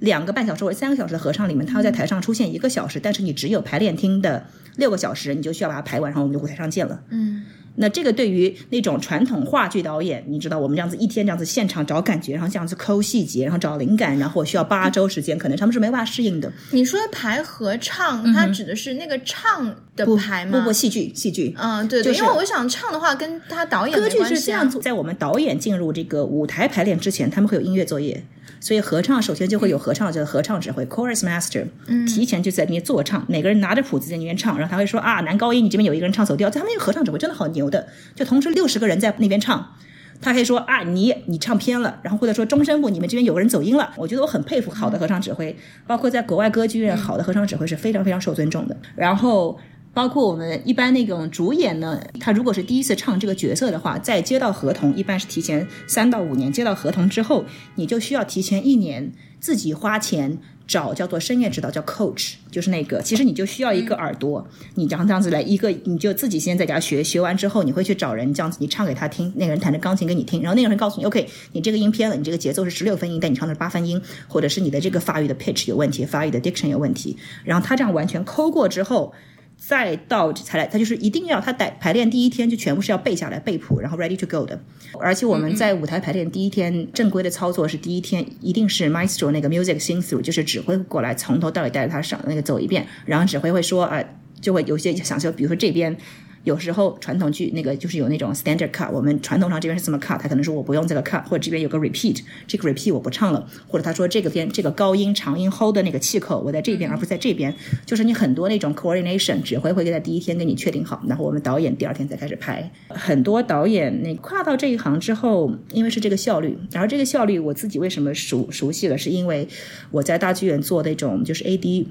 [0.00, 4.46] 两个半小时或者三个小时的合唱里面，它要在台上出现一个小时，但是你只有排练厅的
[4.76, 7.02] 六个小时，你就需要把它排完，然后我们就舞台上见了。
[7.08, 7.44] 嗯，
[7.76, 16.52] 那这个对于那种传统话剧导演，你知道我们这样子一天这样子现场找感觉，然后这样子抠细节，然后找灵感，然后需要八周时间，可能他们是没办法适应的。
[16.70, 20.60] 你说的排合唱，它指的是那个唱的排吗？
[20.60, 21.54] 不不，戏剧戏剧。
[21.58, 28.24] 嗯，对对，就是因为我想唱的话，跟他导演歌剧是这样子，在我们导演进入这个舞台排练之前，他们会有音乐作业，
[28.60, 31.66] 所以合唱首先就会有合唱，就是合唱指挥 chorus master，
[32.06, 39.74] 提前就在那边做唱，每个人拿着谱子在那边唱，然后他会说啊，男高音你这边有一个人唱走调，他们那个合唱指挥真的好牛的，就同时六十个人在那边唱。
[40.22, 43.92] 他可以说啊，你你唱偏了，然后或者说中声部你们这边有个人走音了。
[43.96, 45.54] 我觉得我很佩服好的合唱指挥，
[45.86, 48.74] 包括在国外歌剧院，好的合唱指挥是非常非常受尊重的。
[48.94, 49.58] 然后
[49.94, 57.44] 包括我们一般那种主演呢，他如果是第一次唱这个角色的话，在接到合同，一般是提前三到五年接到合同之后，
[57.76, 60.36] 你就需要提前一年自己花钱
[60.66, 79.14] 找叫做声乐指导，叫 coach，就是那个，其实你就需要一个耳朵，你这样这样子来一个，你就自己先在家学，学完之后你会去找人这样子，你唱给他听，那个人弹着钢琴给你听，然后那个人告诉你，OK，你这个音偏了，你这个节奏是十六分音，但你唱的是八分音，或者是你的这个发育的 pitch 有问题，发育的 diction 有问题，然后他这样完全抠过之后。
[79.56, 84.60] 再到才来，他就是一定要他排排练第一天就全部是要背下来背谱，然后 ready to go 的。
[85.00, 94.02] 而且我们在舞台排练第一天正规的操作是第一天一定是 maestro 那个 music sing through，就是指挥过来从头到尾带着他上那个走一遍，然后指挥会说啊、
[94.40, 95.96] 就会有些想说，比如说这边。
[96.44, 107.54] 有时候传统剧那个就是有那种 standard cut，我们传统上这边是这么 cut，他可能说我不用这个 cut，或者这边有个 repeat，这个 repeat 我不唱了，或者他说这个边这个高音长音 hold 的那个气口我在这边而不是在这边，
[107.86, 112.70] 就是你很多那种 coordination 指挥会在第一天给你确定好，然后我们导演第二天再开始拍。
[112.88, 119.48] 很多导演那跨到这一行之后，因为是这个效率，然后这个效率我自己为什么熟熟悉了，是因为
[119.90, 121.86] 我在大剧院做那种就是 AD。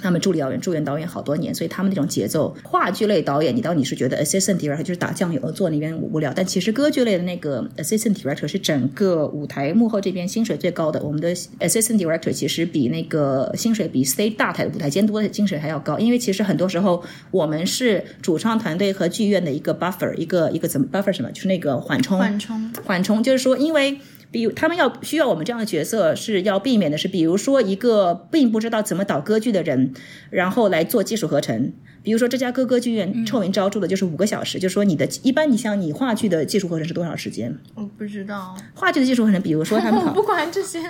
[0.00, 11.02] 他们助理导演、助演导演好多年，所以他们那种节奏，话剧类导演，你当你是觉得 assistant director 就是打酱油坐那边无聊，但其实歌剧类的那个 assistant director 是整个舞台幕后这边薪水最高的。
[11.02, 23.98] 我们的 assistant director 其实比那个薪水比 stage 大台的舞台监督的薪水还要高，因为其实很多时候我们是主创团队和剧院的一个 buffer，一个一个怎么 buffer 什么，就是那个缓冲，缓冲缓冲，就是说因为。
[24.32, 29.92] 比如他们要需要我们这样的角色，是要避免的是，比如说一个并不知道怎么导歌剧的人，
[30.30, 31.74] 然后来做技术合成。
[32.02, 37.54] 比如说这家歌歌剧院臭名昭著的就是五个小时，就说你的一般你像你话剧的技术合成是多少时间？
[37.74, 40.80] 我不知道，话剧的技术合成，比如说他们 我不管这些。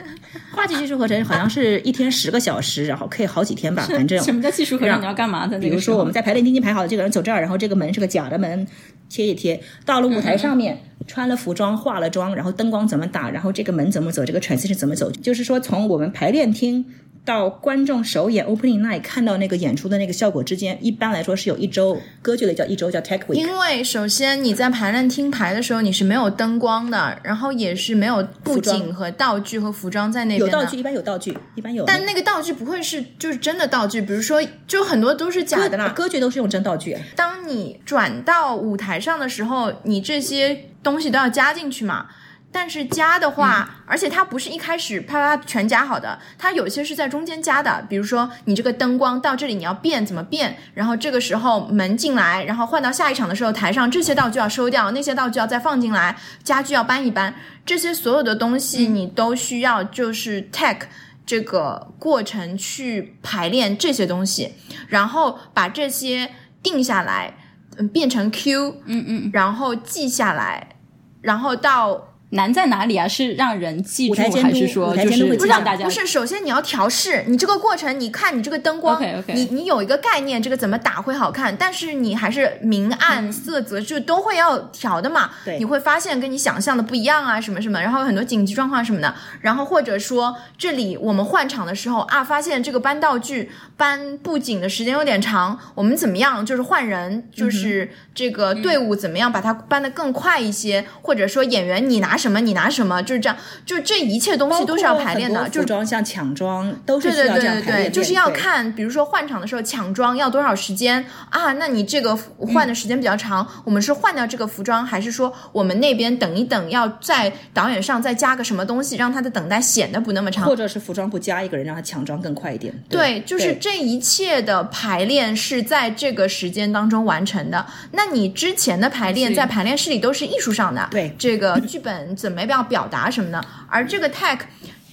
[0.53, 5.01] 话剧技术合成好像是一天十个小时，然后可以好几天吧， 反正什么叫技术合成？
[5.01, 5.59] 你要干嘛的？
[5.59, 8.67] 比如说我们在排练厅已经排好了，这个人走这儿，然后这个门是个假的门，
[9.09, 10.79] 贴一贴，到了舞台上面。
[11.05, 16.85] 穿了服装，化了妆，然后灯光怎么打，然后这个门怎么走，这个 transition 怎么走，就是说从我们排练厅
[17.25, 23.35] 到观众首演 opening night 看到那个演出的那个效果之间，一般来说是有一周，歌剧类叫一周叫 tech week。
[23.35, 30.41] 因为首先你在排练厅排的时候你是没有灯光的，然后也是没有布景和道具和服装在那边。
[30.41, 31.85] 有道具，一般有道具，一般有。
[31.85, 35.91] 但那个道具不会是就是真的道具，比如说就很多都是假的啦。
[35.91, 36.97] 歌剧都是用真道具。
[37.15, 42.09] 当你转到舞台上的时候，你这些东西都要加进去嘛。
[42.55, 47.83] 但是加的话，而且它不是一开始啪啪啪全加好的，它有些是在中间加的。
[47.89, 57.35] 比如说你这个灯光到这里你要变怎么变，然后这个时候门进来，然后换到下一场的时候，台上这些道具要收掉，那些道具要再放进来，家具要搬一搬，
[57.65, 60.81] 这些所有的东西你都需要就是 tech
[61.25, 64.53] 这个过程去排练这些东西，
[64.89, 66.31] 然后把这些
[66.63, 67.35] 定下来，
[67.79, 70.77] 嗯，变成 Q，嗯嗯，然后记下来，
[71.23, 72.12] 然后到。
[72.33, 73.07] 难在哪里啊？
[73.07, 75.85] 是让人记住，还是说就是不让大家？
[75.85, 85.31] 不是，首先你要调试，你这个过程，你看你这个灯光，你你有一个概念，这个怎么打会好看，但是你还是明暗色泽就都会要调的嘛。
[85.45, 96.47] 对，你会发现跟你想象的不一样啊，什么什么，然后有很多紧急状况什么的，然后或者说这里我们换场的时候啊，发现这个搬道具、搬布景的时间有点长，我们怎么样？
[96.47, 102.17] 就是换人，就是这个队伍怎么样把它搬得更快一些，或者说演员你拿。
[102.23, 102.41] 什么？
[102.41, 103.03] 你拿什么？
[103.03, 105.49] 就是这样，就这一切东西都是要排练的。
[105.49, 107.93] 就装像抢装都是需要这样排练。
[107.93, 111.53] 就是要看，比如说换场的时候抢装要多少时间啊？
[111.55, 120.45] 那你这个换的时间比较长，我们是换掉这个服装，还是说我们那边等一等，要在导演上再加个什么东西，让他的等待显得不那么长？
[120.45, 122.73] 或者是服装部加一个人，让他抢装更快一点？
[122.89, 127.67] 对，就是这一切的排练是在这个时间当中完成的。
[127.93, 132.12] 那你之前的排练在排练室里都是艺术上的，对这个剧本。
[132.15, 133.43] 怎么样表达什么呢？
[133.69, 134.39] 而这个 tech，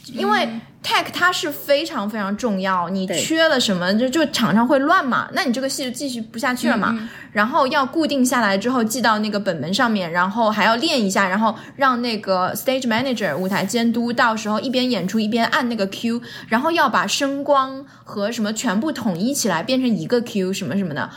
[0.08, 0.48] 因为
[0.84, 7.10] tech 它是非常非常重要，你缺了什么就就场上会乱嘛，那你这个戏就继续不下去了嘛。
[7.32, 21.10] 然后要固定下来之后记到那个本本上面，然后还要练一下，然后让那个 stage manager 舞台监督到时候一边演出一边按那个 Q，然后要把声光和什么全部统一起来变成一个 Q 什么什么的，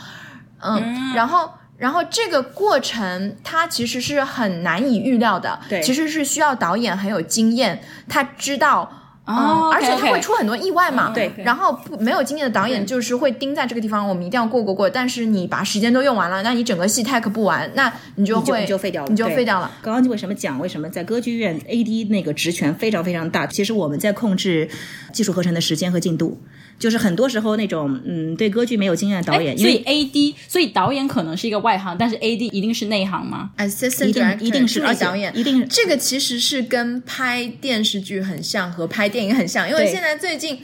[0.59, 1.49] 嗯，然后。
[1.77, 11.31] 然后这个过程它其实是很难以预料的，对，其实是需要导演很有经验，他知道，哦，而且他会出很多意外嘛，对。
[11.37, 14.89] 然后不没有经验的导演就是会盯在这个地方，我们一定要过过过。
[14.89, 19.71] 但是你把时间都用完了，那你整个戏 take 不完，那你就会你就废掉了，你就废掉了。
[19.81, 23.47] 刚刚为什么讲为什么在歌剧院 AD 那个职权非常非常大？
[23.47, 24.67] 其实我们在控制
[25.13, 26.41] 技术合成的时间和进度。
[26.79, 40.59] 就是很多时候那种嗯，对歌剧没有经验的导演，所以 A D，所以导演可能是一个外行，但是 A D 一定是内行吗？Assistant 一定一定是导演，一定这个其实是跟拍电视剧很像，和拍电影很像，因为现在最近。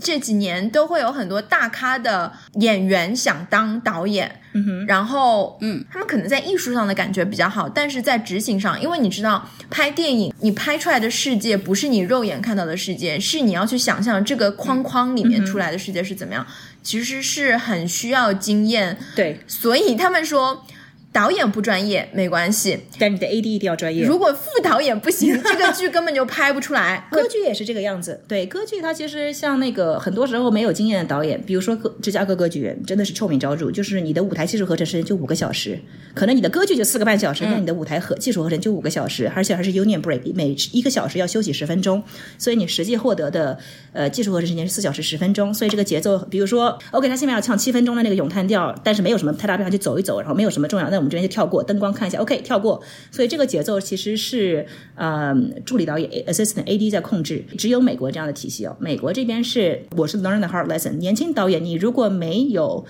[0.00, 16.44] 这几年都会有很多大咖的演员想当导演，嗯哼，然后嗯，他们可能在艺术上的感觉比较好，但是在执行上，因为你知道拍电影，你拍出来的世界不是你肉眼看到的世界，是你要去想象这个框框里面出来的世界是怎么样，
[16.82, 20.66] 其实是很需要经验，对，所以他们说。
[21.12, 24.02] 导演不专业没关系，但你的 AD 一定要专业。
[24.02, 27.06] 如果副导演不行， 这个剧根本就拍不出来。
[27.12, 35.78] 歌剧也是这个样子，对，歌剧它其实像那个很多时候没有经验的导演，比如说芝加哥歌剧院，真的是臭名昭著，就是你的舞台技术合成时间就五个小时，
[36.14, 42.02] 可能你的歌剧就四个半小时，那你的舞台和技术合成就五个小时，而且还是 union break，每一个小时要休息十分钟，
[42.38, 43.58] 所以你实际获得的
[43.92, 51.78] 呃技术合成时间是四小时十分钟，所以这个节奏，比如说 OK，他现在要唱七分钟的那个咏叹调，但是没有什么太大变化，就走一走，然后没有什么重要，那我们这边就跳过灯。
[51.78, 52.80] 光看一下，OK，跳过。
[53.10, 55.34] 所以这个节奏其实是呃
[55.66, 57.44] 助理导演 assistant AD 在控制。
[57.58, 58.76] 只有美国这样的体系哦。
[58.78, 60.92] 美国这边是我是 learn the hard lesson。
[60.98, 62.84] 年轻导演，你如果没有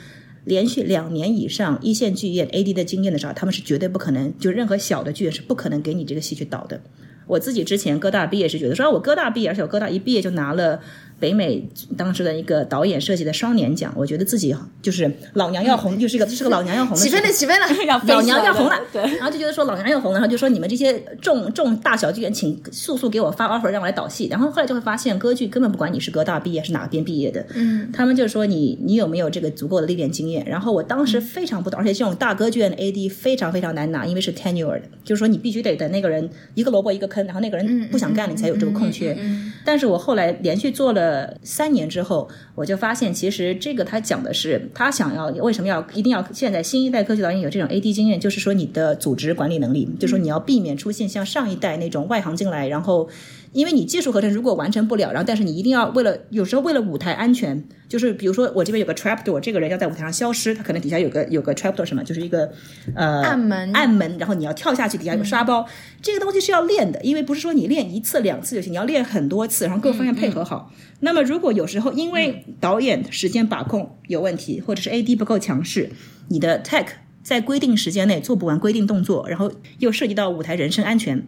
[0.45, 6.81] 连续两年以上一线剧院 AD 的经验的时候，他们是绝对不可能，就任何小的剧院是不可能给你这个戏去导的。
[7.27, 10.81] 我自己之前哥大毕业是觉得说，我哥大毕业，而且我哥大一毕业就拿了。
[11.23, 11.65] 北美
[11.97, 14.53] 当时的一个导演设计的双年奖，我觉得自己
[14.83, 17.67] 就是老娘要红，就是一个这是个老娘要红，起飞了 起飞了，
[18.09, 34.83] 老娘要红了，对，然后就觉得说老娘要红了，然后就说你们这些重重大小剧院，请速速给我发 offer 让我来导戏，然后后来就会发现歌剧根本不管你是哥大毕业是哪边毕业的，嗯，他们就说你你有没有这个足够的历练经验，然后我当时非常不懂，而且这种大歌剧院的 AD 非常非常难拿，因为是 tenure 的。
[35.05, 39.17] 就是说你必须得等那个人一个萝卜一个坑，然后那个人不想干了，你才有这个空缺，
[39.65, 41.83] 但是我后来连续做了呃三年。
[41.93, 53.07] 之后，我就发现，其实这个他讲的是，他想要为什么要一定要现在新一代科技导演有这种 AD 经验，就是说你的组织管理能力，就说你要避免出现像上一代那种外行进来，然后
[53.53, 62.51] 因为你技术合成如果完成不了，然后但是你一定要为了有时候为了舞台安全，就是比如说我这边有个 trap door，这个人要在舞台上消失，他可能底下有个有个 trap door 什么，就是一个
[62.95, 65.67] 呃暗门暗门，然后你要跳下去，底下有个沙包，
[66.01, 70.73] 这个东西是要练的，因为不是说你练一次两次就行，你要练很多次，然后各方面配合好。
[71.01, 75.91] 那么如果有时候因为导演时间把控有问题，或者是 AD 不够强势，
[76.29, 76.87] 你的 tech
[77.23, 81.27] 在规定时间内做不完规定动作，然后又涉及到舞台人身安全，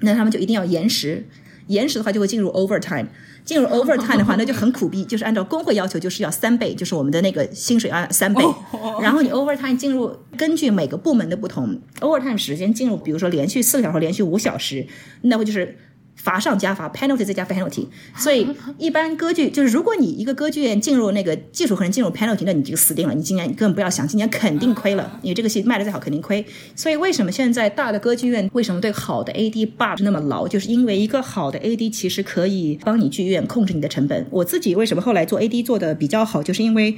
[0.00, 1.26] 那他们就一定要延时。
[1.70, 3.06] 延时的话就会进入 overtime，
[3.44, 8.44] 进入 overtime 的话那就很苦逼，就是按照工会要求就是要三倍，就是我们的那个薪水按三倍。
[9.00, 14.86] 然后你 overtime 进入，根据每个部门的不同，overtime 时间进入，比如说连续四个小时，连续五小时，
[15.22, 15.76] 那会就是。
[16.22, 18.46] 罚上加罚，penalty 再加 penalty，所以
[18.78, 23.14] 一般歌剧就是，如果你一个歌剧院进入那个技术和人进入 penalty，那你就死定了。
[23.14, 25.18] 你今年根本不要想，今年肯定亏了。
[25.22, 26.44] 你这个戏卖的再好，肯定亏。
[26.76, 30.46] 所以为什么现在大的歌剧院为什么对好的 AD 把持那么牢？
[30.46, 34.26] 就是因为一个好的 AD 其实可以帮你剧院控制你的成本。
[34.30, 36.96] 我自己为什么后来做 AD 做的比较好，就是因为。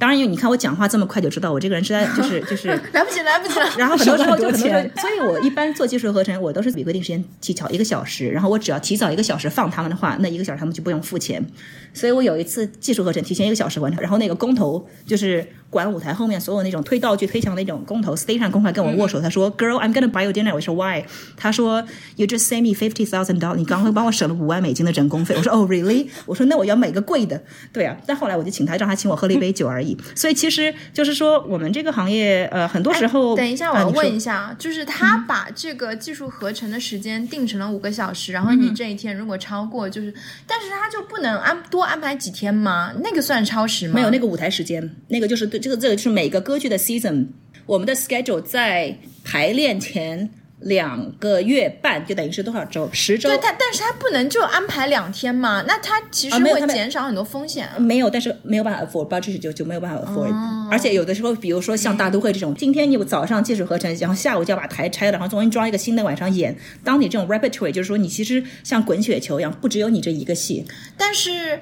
[0.00, 3.66] 当然，因为你看我讲话这么快，就知道我这个人实在就是 就是来不及，来不及了。
[3.76, 8.26] 然后很多时候就很多钱，所以我一般做技术合成，我都是比规定时间提早一个小时。
[8.30, 11.44] 然后我只要提早一个小时放他们的话，那一个小时他们就不用付钱。
[11.92, 21.04] 所以我有一次技术合成提前一个小时完成，然后那个工头就是管舞台后面所有那种推道具、推墙的那种工头，stage 上公开跟我握手，他说：“Girl, I'm gonna buy you dinner。”我说：“Why？”
[21.36, 21.84] 他说
[22.16, 23.56] ：“You just save me fifty thousand dollars。
[23.56, 27.42] 你刚刚帮我省了五万美金的人工费。”我说：“Oh, really？” 我说：“那我要买个贵的。”
[27.72, 29.89] 对啊，但后来我就请他，让他请我喝了一杯酒而已。
[30.14, 40.12] 所以其实就是说，我们这个行业，呃，很多时候，等一下，我要问一下，就是他把这个技术合成的时间定成了五个小时，然后你这一天如果超过，就是，
[40.46, 42.92] 但是他就不能安多安排几天吗？
[43.02, 43.94] 那个算超时吗？
[43.94, 47.26] 没有那个舞台时间，那个就是对这个这个就是每个歌剧的 season，
[47.66, 50.30] 我们的 schedule 在排练前
[50.60, 52.88] 两个月半，就等于是多少周？
[52.92, 55.64] 十周对，他但是他不能就安排两天嘛？
[55.66, 57.78] 那他其实会啊没有减少很多风险啊。
[57.78, 60.32] 没有，但是没有办法 afford budget 就就没有办法 afford，、
[60.70, 66.56] 而哦且有的时候，比如说像大都会这种，今天你早上技术合成，然后下午就要把台拆了，然后重新装一个新的晚上演。
[66.84, 70.64] 当你这种 repertory，就是说你其实像滚雪球一样，不只有你这一个戏，
[70.96, 71.58] 但是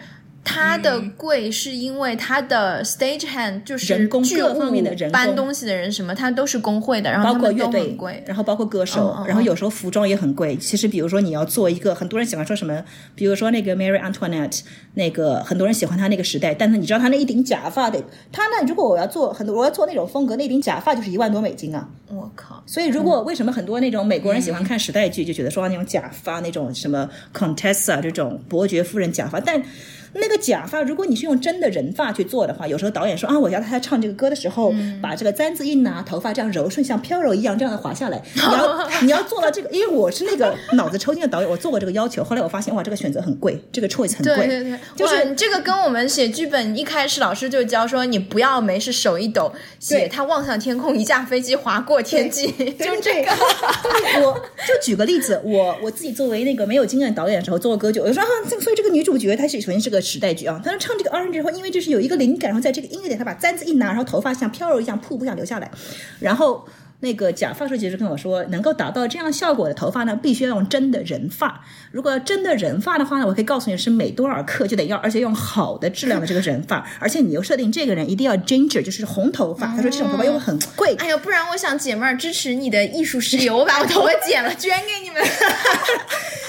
[0.48, 8.24] 它的贵是因为它的 stage hand 就是人工剧各方面的务人搬东西的人什么，他都是工会的，然后包括乐队贵，。
[8.26, 10.56] 然后包括歌手，然后有时候服装也很贵。
[10.56, 12.82] 其实比如说你要做一个，很多人喜欢说什么，
[13.14, 14.60] 比如说那个 Mary Antoinette，
[14.94, 21.86] 那个很多人喜欢她那个时代，但是你知道她那一顶假发得，她那如果我要做很多，我要做那种风格，那顶假发就是一万多美金啊。
[22.08, 22.62] 我靠！
[22.66, 29.62] 所以，如果为什么很多那种美国人喜欢看时代剧，就觉得说那种假发，那种什么 Contessa 这种伯爵夫人假发，但
[30.14, 38.22] 那个假发，如果你是用真的人发去做的话，有时候导演说啊，我要他唱这个歌的时候，把这个簪子一拿，头发这样柔顺，像飘柔一样这样的滑下来。
[38.34, 50.08] 你要你要做到这个，因为我是那个脑子抽筋的导演，我做过这个要求，后来我发现哇，这个选择很贵，这个 choice 很贵，对对对，就是这个跟我们写剧本一开始老师就教说，你不要没事手一抖，写对。
[50.08, 53.30] 他望向天空，一架飞机划过天际，就这个。
[53.82, 54.34] 对，我
[54.66, 65.70] 就举个例子，我我自己作为那个没有经验的导演的时候做过歌剧，我就说啊，这所以这个女主角她是首先是个时代剧啊，他唱这个 rn 之后，因为就是有一个灵感，然后在这个音乐点，他把簪子一拿，然后头发像飘柔一样瀑布一样流下来，
[66.20, 66.66] 然后。
[67.00, 71.64] 那个假发设计师跟我说，能够达到这样效果的头发呢，必须要用真的人发。
[71.92, 79.68] 如果要真的人发的话呢，我可以告诉你是每多少克就得要，而且用好的质量的这个人发，而且你又设定这个人一定要 ginger，就是红头发。
[79.68, 85.22] 他说这种头发又很贵， 哎呀，不然我想姐妹儿支持你的艺术事业，我把我头发剪了捐给你们。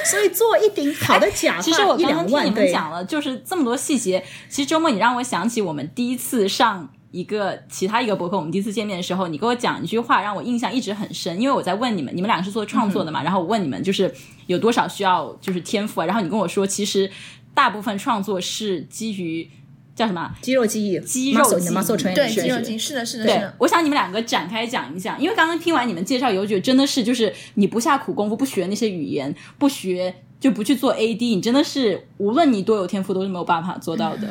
[0.06, 2.72] 所以做一顶好的假发其实我一两万，刚刚听你们对。
[2.72, 4.24] 讲了，就是这么多细节。
[4.50, 11.40] 其实周末你让我想起我们第一次上一个其他一个博客，我们第一次见面的时候，你给我讲一句话，让我印象一直很深。
[11.42, 14.14] 因为我在问你们，你们俩是做创作的嘛，然后我问你们就是
[14.48, 17.10] 有多少需要就是天赋啊，然后你跟我说，其实
[17.54, 19.50] 大部分创作是基于
[19.96, 20.32] 叫什么？
[20.42, 23.56] 肌肉记忆，肌肉 training，对，肌肉记忆是的，是的，是对的，。
[23.58, 34.28] 我想你们两个展开讲一讲，因为刚刚听完你们介绍，有觉得真的是就是你不下苦功夫，不学那些语言，不学就不去做 AD，你真的是无论你多有天赋，都是没有办法做到的。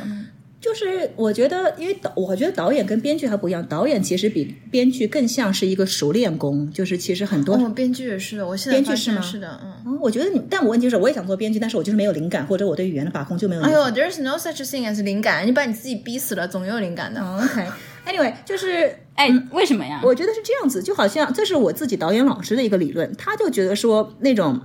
[0.61, 7.55] 就是我觉得，因为导，我觉得导演跟编剧还不一样，导演其实比编剧更像是一个熟练工，就是其实很多。
[7.55, 9.73] 哦，编剧也是的，我现在编剧是吗是的，嗯。
[9.85, 13.61] 嗯我觉得你，但我问题就是，我也想做编剧，但是我就是没有灵感，或者我对语言的把控就没有。
[13.61, 17.21] 哎呦，There's no such thing as 灵感，你把你自己逼死了，总有灵感的。
[17.23, 20.01] OK，Anyway，就是哎，为什么呀？
[20.03, 24.59] 我觉得是这样子，就好像这是我自己导演老师的一个理论，他就觉得说那种。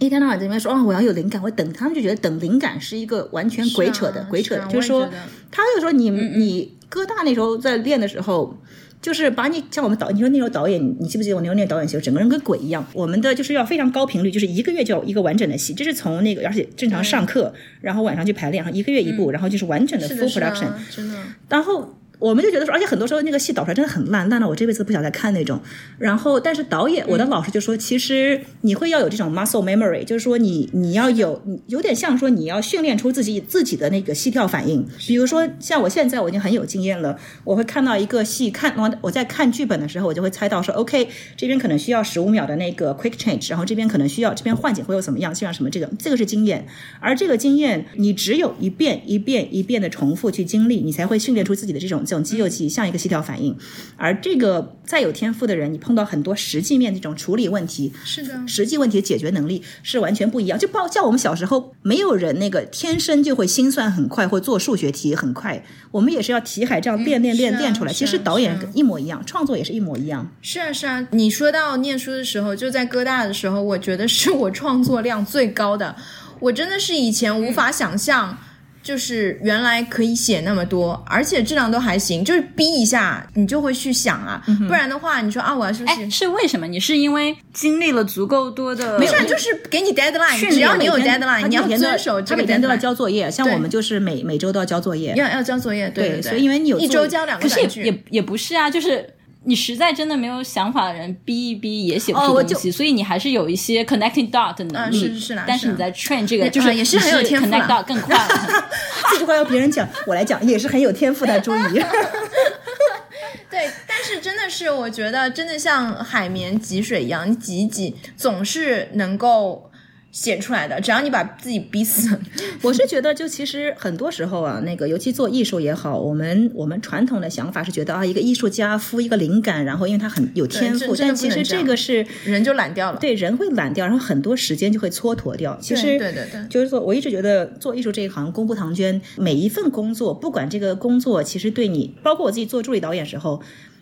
[0.00, 5.08] 一天到晚在那边说啊、我要有灵感，我等他们就觉得等灵感是一个完全鬼扯的，啊鬼扯的，是啊就是说
[5.52, 8.58] 他就说你你哥大那时候在练的时候，
[9.02, 12.84] 就是把你像我们导，你说那时候导演，你记不记得我那时候练导演戏，整个人跟鬼一样。
[12.92, 20.68] 我们的就是要非常高频率，就是一个月就要一个完整的戏，这是从那个而且正常上课，然后晚上去排练，然后一个月一部，然后就是完整的 full production。
[20.90, 21.14] 真的。
[21.48, 25.58] 然后我们就觉得说，而且很多时候那个戏导出来真的很烂，烂到我这辈子不想再看那种。
[25.98, 34.86] 然后，但是导演，我的老师就说，其实你会要有这种 muscle memory，就是说你你要有，有点像说你要训练出自己自己的那个戏跳反应。
[35.06, 41.08] 比如说，像我现在我已经很有经验了，我会看到一个戏，看我我在看剧本的时候，我就会猜到说，OK，
[41.38, 46.66] 这边可能需要十五秒的那个 quick change，然后这边可能需要这边换景会有怎么样，像什么这个，这个是经验。
[47.00, 53.56] 而这个经验，你只有一遍一遍一遍的重复去经历，你才会训练出自己的这种种肌肉记忆，像一个细条反应。
[53.96, 60.58] 而这个再有天赋的人，你碰到很多实际面这种处理问题，是的，实际问题的解决能力是完全不一样。
[60.58, 67.92] 就包像我们小时候，没有人那个天生就会心算很快或做数学题很快，我们也是要题海这样练练练练出来。
[67.92, 70.30] 其实导演一模一样，创作也是一模一样。
[70.42, 71.06] 是啊，是啊。
[71.12, 75.94] 你说到念书的时候，就在哥大的时候，我觉得是我创作量最高的。
[76.40, 78.38] 我真的是以前无法想象，
[78.82, 82.24] 就是原来可以写那么多，而且质量都还行。
[82.24, 86.10] 就是逼一下，你就会去想啊，不然的话，你说啊，我要是不哎，是？
[86.10, 86.66] 是为什么？
[86.66, 92.80] 你是因为经历了足够多的，没事，就是给你 deadline，只要你有 deadline，你要遵守这个他每天都要。
[92.80, 95.12] 交作业，像我们就是每每周都要交作业。
[95.14, 99.06] 要要交作业，对对，所以因为你有一周交两个可是短剧，也也也不是啊，就是
[99.44, 104.98] 你实在真的没有想法的人，逼一逼也写不出东西，所以你还是有一些 connecting dot 的能力。
[104.98, 108.64] 嗯是是是啦但是你在 train 这个那就是啊也是很有天赋 connect dot 更快了。
[109.10, 111.40] 这句话要别人讲，我来讲也是很有天赋的。
[111.40, 111.60] 注意，
[113.50, 119.69] 对，但是真的是，我觉得真的像海绵挤水一样，你挤一挤，总是能够
[120.12, 120.80] 写出来的。
[120.80, 122.18] 只要你把自己逼死，
[122.62, 132.98] 我是觉得，就其实很多时候啊，那个尤其做艺术也好，我们我们传统的想法是觉得啊，一个艺术家敷一个灵感，然后因为他很有天赋，但其实这个是人就懒掉了。
[132.98, 135.56] 对人会懒掉，然后很多时间就会蹉跎掉。
[135.60, 143.40] 其实对对对就是说我一直觉得做艺术这一行功不唐捐，每一份工作，不管这个工作其实对你，包括我自己做助理导演时候。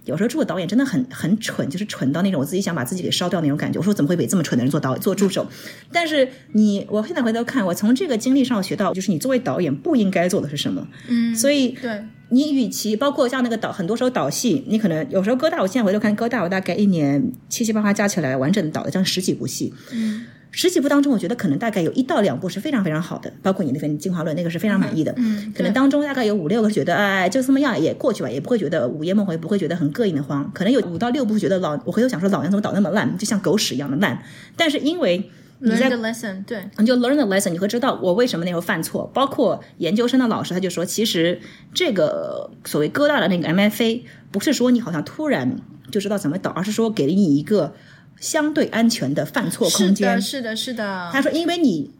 [0.09, 3.79] 有时候助理导演真的很很蠢，就是蠢到那种我自己想把自己给烧掉那种感觉。
[3.79, 5.47] 我说怎么会被这么蠢的人做导做助手？
[5.93, 10.89] 但是你，我现在回头看，我从这个经历上学到，就是你作为导演不应该做的是什么。
[11.09, 19.73] 嗯，所以对，你与其包括像那个导，很多时候导戏，你可能有时候哥大，我现在回头看哥大，我大概一年七七八八加起来，完整的导了将十几部戏。
[19.93, 25.13] 嗯，十几部当中，我觉得可能大概有一到两部是非常非常好的，包括你那份《进化论》，那个是非常满意的。
[25.17, 30.51] 嗯，可能当中大概有五六个觉得，哎，就这么样也过去吧，也不会觉得午夜梦回，不会觉得很膈应的慌。
[30.55, 34.23] 可能有五到六部觉得老，我回头想说老娘怎么导那么烂，就像狗屎一样的烂。
[34.57, 35.31] 但是因为
[35.61, 39.11] 你 learn 在 the lesson，对，你就 learn the lesson，你会知道我为什么那时候犯错。
[39.13, 41.41] 包括研究生的老师，他就说，其实
[41.75, 45.57] 这个所谓哥大的那个 MFA，不是说你好像突然
[45.91, 47.75] 就知道怎么导，而是说给了你一个
[48.21, 50.21] 相对安全的犯错空是间的，。
[50.21, 51.11] 是的，是的。
[51.12, 51.91] 他说，因为你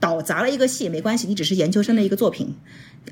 [0.00, 2.54] 导砸了一个戏没关系，你只是研究生的一个作品。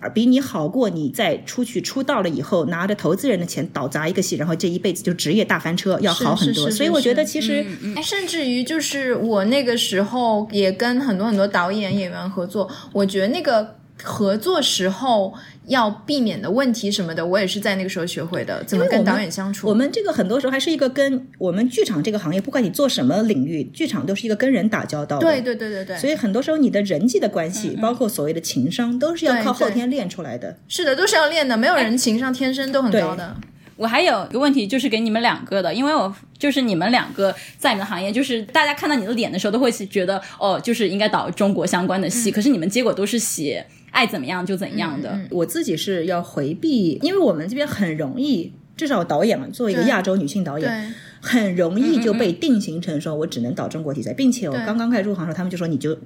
[0.01, 6.71] 而比你好过，你在出去出道了以后，拿着投资人的钱倒砸一个戏，然后这一辈子就职业大翻车，要好很多。
[6.71, 7.65] 所以我觉得其实
[7.95, 15.35] 哎甚至于就是我那个时候也跟很多很多导演演员合作，我觉得那个合作时候
[15.67, 19.69] 要避免的问题什么的，我也是在那个时候学会的，怎么跟导演相处。
[19.69, 25.27] 我们这个很多时候还是一个跟我们剧场这个行业，不管你做什么领域，剧场都是一个跟人打交道的。
[25.27, 30.59] 对对对对对，所以很多时候你的人际的关系，包括所谓的情商，都是要靠后天练出来的。
[30.69, 33.37] 是的，都是要练的，没有人情商天生都很高的。
[33.77, 45.17] 我还有一个问题，就是给你们两个的，因为我就是你们两个在你们的行业，就是大家看到你的脸的时候，都会觉得哦，就是应该导中国相关的戏，可是你们结果都是写爱怎么样就怎样的。
[45.31, 55.97] 我自己是要回避，因为我们这边很容易，至少导演嘛，作为一个亚洲女性导演，很容易就被定型成说我只能导中国题材，并且我刚刚开始入行的时候，他们就说你就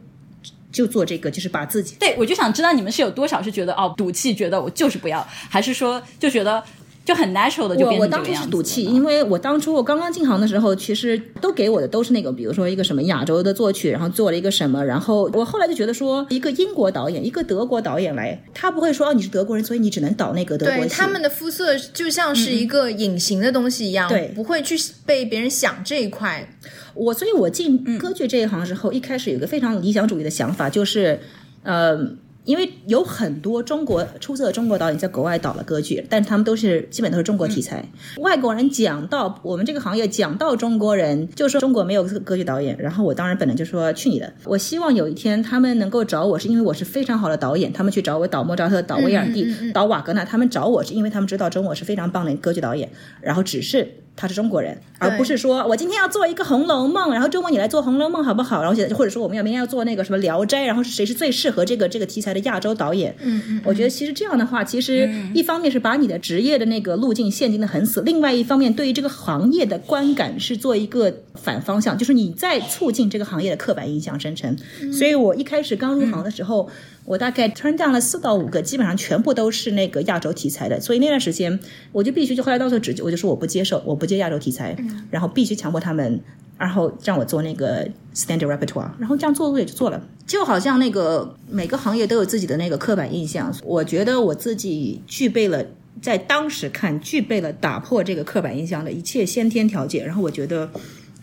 [0.71, 6.63] 就做这个，就是把自己对，我就想知道你们是有多少是觉得哦赌气，觉得我就是不要，还是说就觉得
[7.07, 20.81] 就很 natural 的就变我我当初成这个样子是赌气，因为我当初我刚刚进行的时候，其实都给我的都是那个，比如说一个什么亚洲的作曲，然后做了一个什么，然后我后来就觉得说，一个英国导演，一个德国导演来，他不会说哦你是德国人，所以你只能导那个德国戏。
[20.81, 24.77] 对他们的肤色就像是一个隐形的东西一样，对不会去
[25.07, 26.49] 被别人想这一块。
[26.95, 31.21] 我，所以我进歌剧这一行之后，一开始有一个非常理想主义的想法，就是
[31.63, 32.17] 呃。
[32.47, 37.85] 因为有很多中国出色的中国导演在国外导了歌剧，但他们都是基本都是中国题材。
[38.19, 42.77] 外国人讲到我们这个行业，讲到中国人，就说中国没有歌剧导演。
[42.79, 44.33] 然后我当然本能就说去你的！
[44.45, 52.89] 我希望有一天他们能够找我，是因为我是非常好的导演，他们去找我导莫扎特、导威尔第、导瓦格纳，他们找我是因为他们知道中国是非常棒的歌剧导演，
[53.21, 54.05] 然后只是。
[54.17, 58.63] 他是中国人，而不是说我今天要做一个《红楼梦》，然后周末你来做《红楼梦》好不好？
[58.63, 63.15] 然后或者说我们要明天要做那个什么《聊斋》，然后是谁是最适合这个这个题材的亚洲导演？
[63.21, 74.57] 嗯嗯，我觉得其实这样的话，其实一方面是把你的职业的那个路径限定的很死，另外一方面对于这个行业的观感是做一个反方向，就是你在促进这个行业的刻板印象生成。
[74.93, 76.71] 所以我一开始刚入行的时候。
[77.07, 81.57] 我大概 turn down 了四到五个，基本上全部都是那个亚洲题材的，所以那段时间
[81.93, 84.77] 我就必须就后来到时候直接我就说我不接受，我不接亚洲题材，
[85.11, 86.21] 然后必须强迫他们，
[86.57, 95.65] 然后让我做那个 standard repertoire，然后这样做做也就做了，就好像那个每个行业都有自己的那个刻板印象，我觉得我自己具备了
[96.01, 100.71] 在当时看具备了打破这个刻板印象的一切先天条件，然后我觉得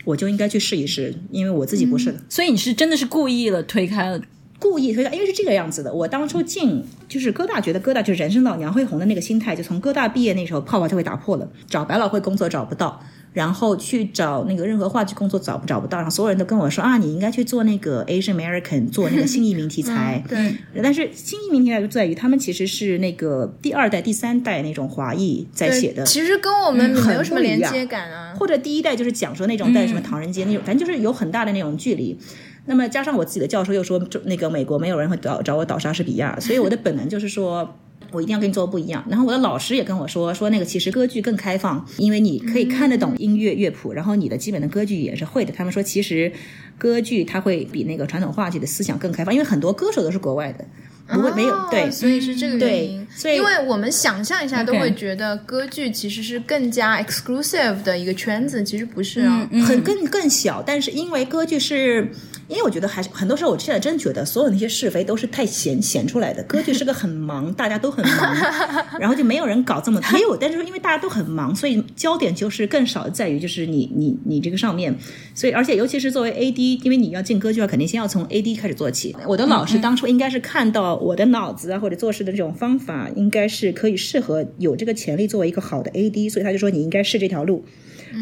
[0.06, 4.22] 我就应该去试一试，因为我自己不是的，所以你是真的是故意了推开了。
[4.64, 5.94] 故意推因为是这个样子的。
[5.94, 11.46] 我当初进就是哥大，觉得哥大就是人生老娘会红的那个心态，就从哥大毕业那时候泡泡就会打破了。
[11.68, 13.04] 找百老汇工作找不到，
[13.34, 20.24] 然后去找那个任何话剧工作找不找不到，然后所有人都跟我说啊，你应该去做那个 Asian American，做那个新移民题材。
[20.30, 28.34] 对，但是新移民题材就在于他们其实是那个第二代、第三代那种华裔在写的，其实跟我们没有什么连接感啊。
[28.40, 32.18] 或者第一代就是讲说那种在什么唐人街那种，反正就是有很大的那种距离。
[32.66, 37.78] 那么加上我自己的教授又说，就那个美国没有人会找找我导莎士比亚，所以我的本能就是说
[38.12, 39.04] 我一定要跟你做不一样。
[39.10, 45.52] 然后我的老师也跟我说，说那个其实歌剧更开放，因为你可以看得懂音乐乐谱，然后你的基本的歌剧也是会的。
[45.52, 46.32] 他们说其实
[46.78, 50.66] 歌剧它会比那个传统话剧的思想更开放，因为很多歌手都是国外的，
[51.08, 53.06] 不会没有对，所以是这个原因。
[53.10, 60.64] 所以因为我们想象一下都会觉得歌剧其实是更加 exclusive 的一个圈子，其实不是啊，很更更小。
[60.66, 62.10] 但是因为歌剧是。
[62.54, 66.44] 因为我觉得还是很多时候，我现在真觉得所有那些是非都是太闲闲出来的。
[66.44, 68.36] 歌剧是个很忙，大家都很忙，
[69.00, 70.38] 然后就没有人搞这么没有。
[70.38, 74.96] 但是说，因为大家都很忙，所以焦点就是更少在于就是你你你这个上面。
[75.34, 79.16] 所以而且尤其是作为 AD，因为你要进歌剧的话，肯定先要从 AD 开始做起。
[79.28, 87.66] 我的老师当初应该是看到我的脑子啊或者做事的这种方法，应该是可以适合有这个潜力作为一个好的 AD，所以他就说你应该试这条路。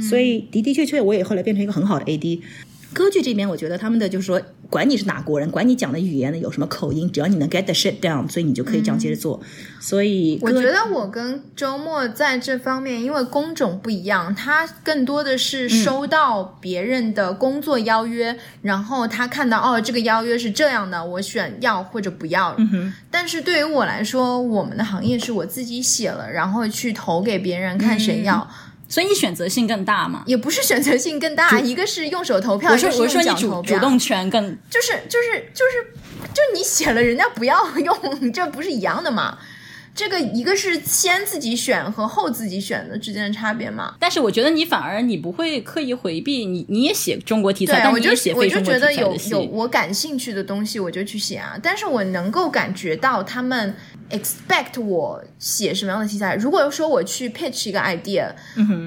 [0.09, 2.39] 所以的的确确，我也后来变成一个很好的 AD。
[2.93, 9.41] 歌剧这边，我觉得他们的就是说，管你是哪国人，管你讲的语言呢有什么口音，只要你能 get the shit down，所以你就可以这样接着做。
[9.79, 22.55] 所以我觉得我跟周末在这方面，因为工种不一样，他更多的是收到别人的工作邀约，然后他看到哦这个邀约是这样的，我选要或者不要。
[23.09, 28.47] 但是对于我来说，我们的行业是我自己写了，然后去投给别人看谁要。
[28.91, 30.21] 所以你选择性更大嘛？
[30.27, 33.79] 也不是选择性更大，一个是用手投票，一个是用脚投票。
[33.79, 35.93] 主动权更就是就是就是
[36.33, 39.37] 就你写了，人家不要用，这不是一样的吗？
[39.93, 43.95] 这个一个是先自己选和后自己选的之间的差别嘛？
[43.97, 49.03] 但是我觉得你反而你不会刻意回避，你你也写中国题材，但你也写非中国题材的戏。
[49.03, 51.57] 我就觉得有有我感兴趣的东西，我就去写啊。
[51.63, 53.73] 但是我能够感觉到他们。
[54.11, 56.35] Expect 我写什么样的题材？
[56.35, 58.27] 如果说我去 pitch 一个 idea，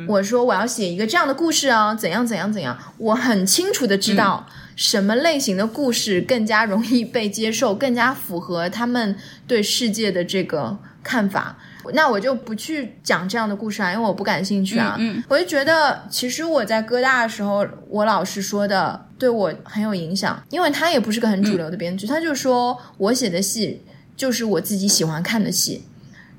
[0.06, 4.46] 我说我要写一个这样的故事啊，怎样怎样怎样，我很清楚的知道
[4.76, 11.56] 什么类型的故事更加容易被接受，更加符合他们对世界的这个看法，
[11.92, 14.98] 那我就不去讲这样的故事啊，因为我不感兴趣啊。
[15.28, 23.82] 我就觉得，其实我在哥大的时候，我老师说的对我很有影响，因为他也不是个很主流的编剧，他就说我写的戏。
[24.16, 25.82] 就是我自己喜欢看的戏，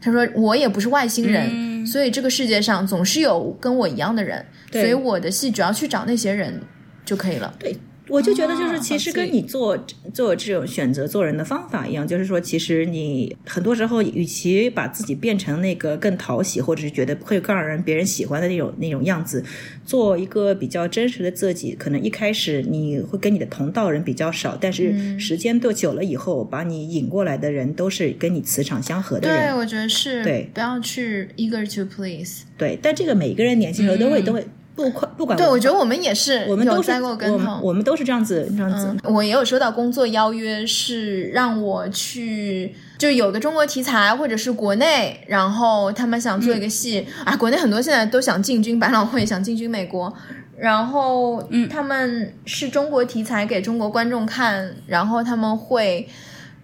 [0.01, 6.61] 他说我也不是外星人，所以这个世界上总是有跟我一样的人，所以我的戏只要去找那些人
[7.03, 7.53] 就可以了。
[7.59, 7.77] 对。
[8.07, 9.77] 我就觉得，就是其实跟你做
[10.13, 19.43] 做这种选择做人的方法一样，就是说，其实你很多时候，与其把自己变成那个更讨喜，或者是觉得会更让人别人喜欢的那种那种样子，
[19.85, 21.73] 做一个比较真实的自己。
[21.73, 29.51] 可能一开始你会跟你的同道人比较少，但是时间都久了以后，把你引过来的人都是跟你磁场相合的人。
[29.51, 30.23] 对，我觉得是。
[30.23, 32.43] 对，不要去 eager to please。
[32.57, 34.45] 对，但这个每个人年轻时候都会都会。
[34.75, 38.93] 不管不管，对我觉得我们也是，我们都栽过跟头，我们都是这样子这样子。
[39.03, 47.37] 我也有收到工作邀约，是让我去，就有个中国题材或者是国内，然后他们想做一个戏啊。
[47.37, 50.13] 国内很多现在都想进军百老汇，想进军美国，
[50.57, 56.05] 然后他们是中国题材给中国观众看，然后他们会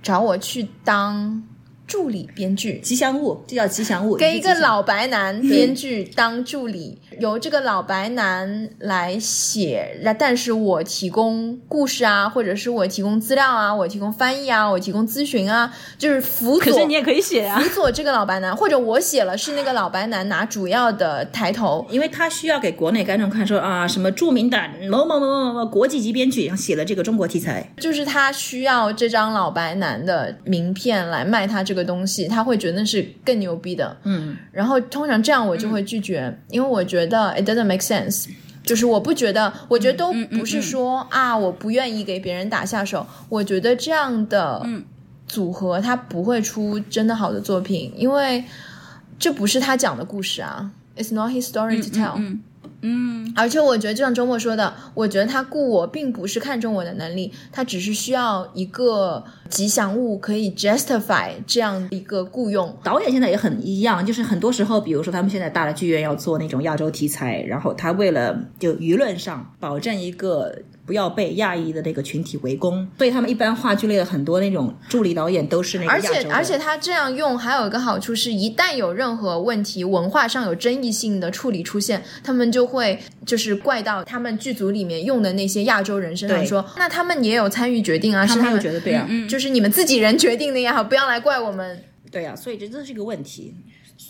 [0.03, 1.41] 找我去当
[1.87, 2.79] 助理编剧。
[2.79, 4.15] 吉祥物，这叫吉祥物。
[4.15, 16.71] 给一个老白男编剧当助理，由这个老白男来写，然但是我提供故事啊，或者是我提供资料啊，我提供翻译啊，我提供咨询啊，就是辅佐。
[16.73, 17.81] 可是你也可以写啊辅。
[17.81, 24.57] 佐这个老白男，或者我写了是那个老白男拿主要的抬头，因为他需要给国内观众看说啊，什么著名的
[24.89, 33.97] 某某某某某某国际级编剧，然后写了这个中国题材，就是他需要这张老白男的名片来卖他这个东西，他会觉得是更牛逼的。
[34.03, 38.27] 嗯，然后通常这样我就会拒绝，因为我觉得 it doesn't make sense。
[38.63, 43.05] 就是我不觉得，我觉得都不是说、啊，我不愿意给别人打下手。
[43.27, 44.63] 我觉得这样的
[45.27, 48.43] 组合，他不会出真的好的作品，因为
[49.17, 52.37] 这不是他讲的故事啊，It's not his story to tell。
[52.63, 62.75] 嗯嗯，而且我觉得，就像周末说的，我觉得他雇我并不是看中我的能力，他只是需要一个吉祥物可以 justify 这样一个雇佣。
[62.83, 70.55] 导演现在也很一样，就是很多时候，比如说他们现在大的剧院要做那种亚洲题材，然后他为了就舆论上保证一个
[70.91, 86.45] 不要被亚裔的那个群体围攻，所以他们一般话剧类的很多那种助理导演都是那个而且而且他这样用还有一个好处是，一旦有任何问题、文化上有争议性的处理出现，他们就会就是怪到他们剧组里面用的那些亚洲人身上对。
[86.45, 91.81] 说，那他们也有参与决定啊，他们是他们觉得对啊，就是你们自己人决定的呀，不要来怪我们。
[92.11, 93.55] 对啊，所以这这是一个问题。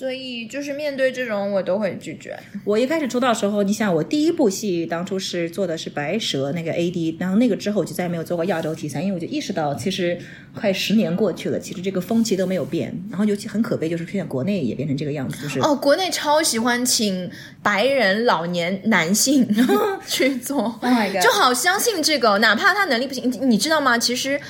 [0.01, 2.35] 所以就是面对这种，我都会拒绝。
[2.63, 10.17] 我一开始出道的时候，你想我第一部戏当初是做的是白蛇那个 AD，然后那个之后我就再也没有做过亚洲题材，因为我就意识到其实
[10.55, 17.29] 快十年过去了，其实这个风气都没有变，然后尤其很可悲就是现在国内也变成这个样子，就是哦，国内超喜欢请
[17.61, 19.47] 白人老年男性
[20.07, 23.99] 去做 Oh 就好相信这个，哪怕他能力不行，你你知道吗？
[23.99, 24.41] 其实。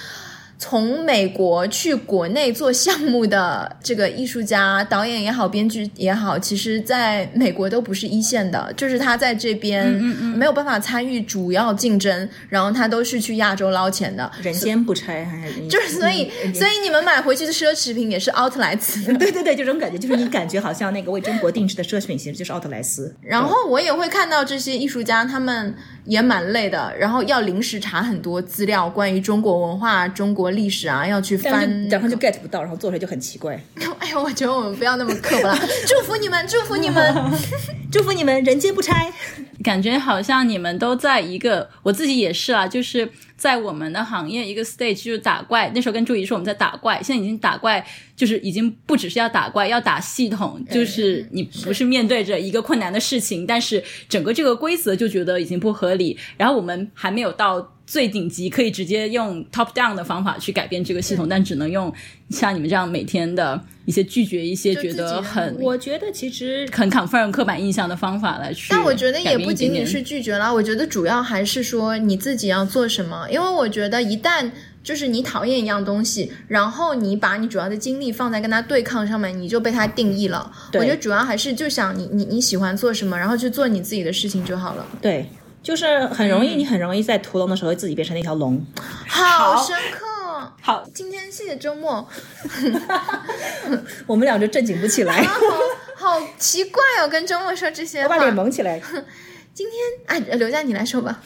[0.61, 9.91] 从美国去国内做项目的这个艺术家、导演也好、编剧也好，其实在美国都不是一线的，就是他在这边
[10.35, 14.31] 没有办法参与主要竞争，然后他都是去亚洲捞钱的。
[14.43, 19.17] 人间不拆，还是就是所以，所以你们买回去的奢侈品也是奥特莱兹的。
[19.17, 23.11] 对对对，这种感觉就是你感觉好像那个为中国定制的奢侈品，其实就是奥特莱斯。
[23.23, 25.73] 然后我也会看到这些艺术家，他们
[26.05, 31.87] 也蛮累的，然后要临时查很多资料，关于中国文化、中国历史啊，要去翻。
[31.89, 33.61] 然后就 get 不到，然后做出来就很奇怪。
[33.99, 35.57] 哎呀，我觉得我们不要那么刻薄了，
[35.87, 37.15] 祝福你们，祝福你们。
[37.91, 39.11] 祝福你们人间不拆。
[39.63, 43.07] 感觉好像你们都在一个，我自己也是啊，就是
[43.41, 45.71] 在我们的行业一个 stage 就是打怪。
[45.73, 47.83] 那时候跟朱怡说我们在打怪，现在已经打怪，
[48.15, 56.15] 就是已经不只是要打怪，要打系统，就是你不是面对着一个困难的事情，但是整个这个规则就觉得已经不合理。
[56.37, 61.93] 然后我们还没有到最顶级，可以直接用 top down 的方法去改变这个系统，但只能用
[62.29, 68.67] 像你们这样每天的一些拒绝一些觉得很我觉得其实很 confirm 刻板印象的方法来去。
[68.69, 74.49] 但我觉得也不仅仅是拒绝啦，我觉得主要还是说你自己要做什么，因为我觉得一旦
[74.81, 80.49] 就是你讨厌一样东西，然后你把你主要的精力放在跟它对抗上面，你就被它定义了。
[80.75, 84.87] 我觉得主要还是就想你你你喜欢做什么，然后去做你自己的事情就好了。
[85.01, 85.27] 对，
[85.63, 88.63] 就是很容易，你很容易在屠龙的时候自己变成那条龙。
[89.07, 90.05] 好深刻。
[90.61, 92.07] 好，今天谢谢周末，
[94.05, 95.21] 我们俩就正经不起来，
[95.95, 98.17] 好好奇怪哦，跟周末说这些把。
[98.17, 98.81] 脸蒙起来。
[99.53, 99.77] 今天
[100.07, 101.19] 啊，刘佳你来说吧。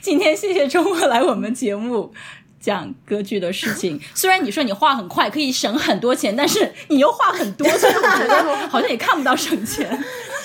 [0.00, 2.12] 今天谢谢周末来我们节目
[2.60, 4.00] 讲歌剧的事情。
[4.14, 10.04] 虽然你说你画很快，可以省很多钱，但是你又画很多，所以我觉得好像也看不到省钱。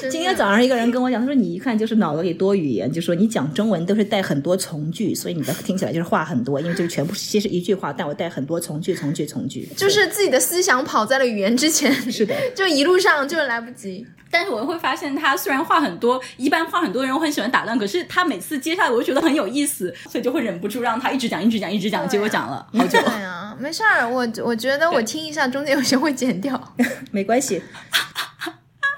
[0.10, 14.06] 今天早上一个人跟我讲，他说你一看就是脑子里多语言，就说你讲中文都是带很多从句，所以你的听起来就是话很多，因为就是全部其实一句话，但我带很多从句、从句、从句，就是自己的思想跑在了语言之前，是的，就一路上就是来不及。
[14.30, 23.00] 但是我会发现，他虽然话很多，一般话很多的人我很喜欢打断，可是他每次接下来我就觉得很有意思，所以就会忍不住让他一直讲、一直讲、一直讲，结果讲了好久。
[23.00, 26.60] 对啊，没事儿，我我觉得我听一下，中间有些会剪掉。
[27.12, 27.62] 没关系。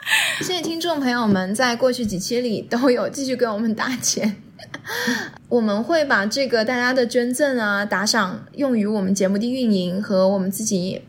[0.40, 4.36] 谢谢听众朋友们在过去几期里都有继续给我们打钱。
[5.50, 11.02] 我们会把这个大家的捐赠啊、打赏用于我们节目的运营和我们自己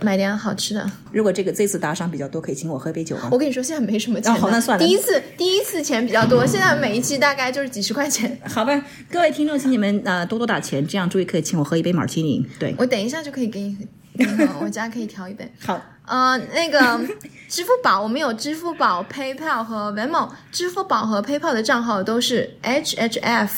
[0.00, 0.90] 买点好吃的。
[1.12, 3.28] 如果这个这次打赏比较多，可以请我喝杯酒吗？
[3.30, 8.40] 我跟你说，现在没什么钱、哦好那算了第一次第一次钱比较多，现在每一期大概就是几十块钱。
[8.46, 12.46] 好吧，各位听众，请你们呃多多打钱，这样注意可以请我喝一杯马提尼。
[12.58, 13.76] 对，我等一下就可以给你，
[14.18, 15.46] 嗯我家可以调一杯。
[15.60, 15.78] 好，
[16.10, 17.00] 呃，那个
[17.48, 20.28] 支付宝，我们有支付宝、PayPal 和 Venmo。
[20.50, 23.50] 支付宝和 PayPal 的账号都是 HHF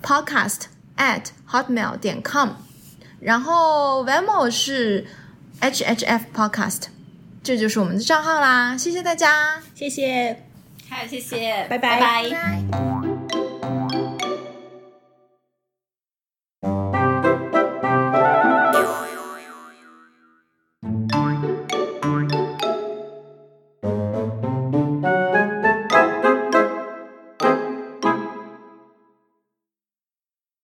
[0.00, 2.50] Podcast at hotmail 点 com，
[3.18, 5.04] 然后 Venmo 是
[5.60, 6.82] HHF Podcast，
[7.42, 10.44] 这就是我们的账号啦，谢谢大家，谢谢，
[10.88, 12.99] 还有，谢谢，拜拜拜拜拜。